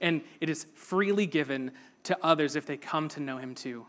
And 0.00 0.22
it 0.40 0.50
is 0.50 0.66
freely 0.74 1.26
given 1.26 1.72
to 2.04 2.16
others 2.22 2.56
if 2.56 2.66
they 2.66 2.76
come 2.76 3.08
to 3.08 3.20
know 3.20 3.38
him 3.38 3.54
too. 3.54 3.86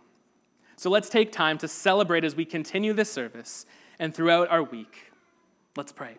So 0.76 0.90
let's 0.90 1.10
take 1.10 1.32
time 1.32 1.58
to 1.60 1.68
celebrate 1.68 2.24
as 2.24 2.36
we 2.36 2.46
continue 2.46 2.94
this 2.94 3.12
service 3.12 3.66
and 4.00 4.14
throughout 4.14 4.50
our 4.50 4.64
week. 4.64 5.12
Let's 5.76 5.92
pray. 5.92 6.18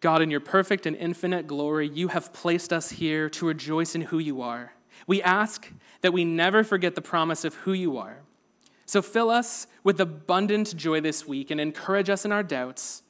God, 0.00 0.22
in 0.22 0.30
your 0.30 0.40
perfect 0.40 0.86
and 0.86 0.96
infinite 0.96 1.46
glory, 1.46 1.88
you 1.88 2.08
have 2.08 2.32
placed 2.32 2.72
us 2.72 2.90
here 2.90 3.28
to 3.30 3.46
rejoice 3.46 3.94
in 3.94 4.00
who 4.02 4.18
you 4.18 4.40
are. 4.40 4.72
We 5.06 5.22
ask 5.22 5.70
that 6.00 6.12
we 6.12 6.24
never 6.24 6.64
forget 6.64 6.94
the 6.94 7.02
promise 7.02 7.44
of 7.44 7.54
who 7.54 7.72
you 7.72 7.98
are. 7.98 8.22
So 8.86 9.02
fill 9.02 9.30
us 9.30 9.66
with 9.84 10.00
abundant 10.00 10.74
joy 10.76 11.00
this 11.00 11.26
week 11.26 11.50
and 11.50 11.60
encourage 11.60 12.10
us 12.10 12.24
in 12.24 12.32
our 12.32 12.42
doubts 12.42 13.02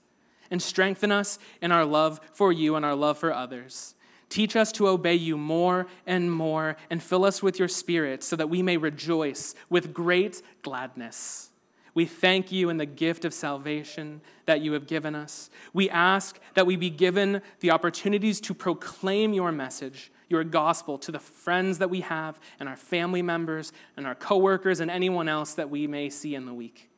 and 0.51 0.61
strengthen 0.61 1.13
us 1.13 1.39
in 1.61 1.73
our 1.73 1.85
love 1.85 2.21
for 2.33 2.53
you 2.53 2.77
and 2.77 2.85
our 2.85 2.95
love 2.95 3.19
for 3.19 3.33
others. 3.33 3.95
Teach 4.29 4.55
us 4.55 4.71
to 4.73 4.87
obey 4.87 5.17
you 5.17 5.37
more 5.37 5.87
and 6.07 6.31
more 6.31 6.77
and 6.89 7.03
fill 7.03 7.25
us 7.25 7.43
with 7.43 7.59
your 7.59 7.69
spirit 7.69 8.23
so 8.23 8.37
that 8.37 8.49
we 8.49 8.63
may 8.63 8.77
rejoice 8.77 9.55
with 9.69 9.93
great 9.93 10.41
gladness. 10.63 11.51
We 11.95 12.07
thank 12.07 12.53
you 12.53 12.71
in 12.71 12.77
the 12.77 12.87
gift 12.87 13.25
of 13.25 13.35
salvation 13.35 14.21
that 14.47 14.61
you 14.61 14.73
have 14.75 14.87
given 14.87 15.17
us. 15.17 15.51
We 15.73 15.91
ask 15.91 16.39
that 16.55 16.67
we 16.67 16.77
be 16.77 16.91
given 16.91 17.43
the 17.59 17.73
opportunities 17.73 18.41
to 18.43 18.55
proclaim 18.55 19.33
your 19.33 19.51
message, 19.51 20.13
your 20.29 20.45
gospel 20.45 20.97
to 20.99 21.11
the 21.11 21.19
friends 21.19 21.79
that 21.79 21.91
we 21.91 22.01
have 22.03 22.39
and 22.61 22.69
our 22.69 22.77
family 22.77 23.23
members 23.23 23.73
and 23.97 24.07
our 24.07 24.15
coworkers 24.15 24.79
and 24.79 24.91
anyone 24.91 25.29
else 25.29 25.55
that 25.55 25.71
we 25.71 25.89
may 25.89 26.09
see 26.09 26.37
in 26.37 26.47
the 26.47 26.55
week. 26.55 26.89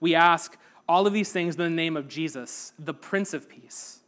We 0.00 0.14
ask 0.14 0.58
all 0.88 1.06
of 1.06 1.12
these 1.12 1.32
things 1.32 1.54
in 1.54 1.62
the 1.62 1.70
name 1.70 1.96
of 1.96 2.08
Jesus, 2.08 2.72
the 2.78 2.94
Prince 2.94 3.34
of 3.34 3.48
Peace, 3.48 4.00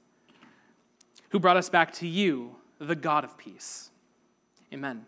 who 1.30 1.38
brought 1.38 1.56
us 1.56 1.68
back 1.68 1.92
to 1.94 2.06
you, 2.06 2.56
the 2.78 2.96
God 2.96 3.24
of 3.24 3.38
peace. 3.38 3.90
Amen. 4.72 5.06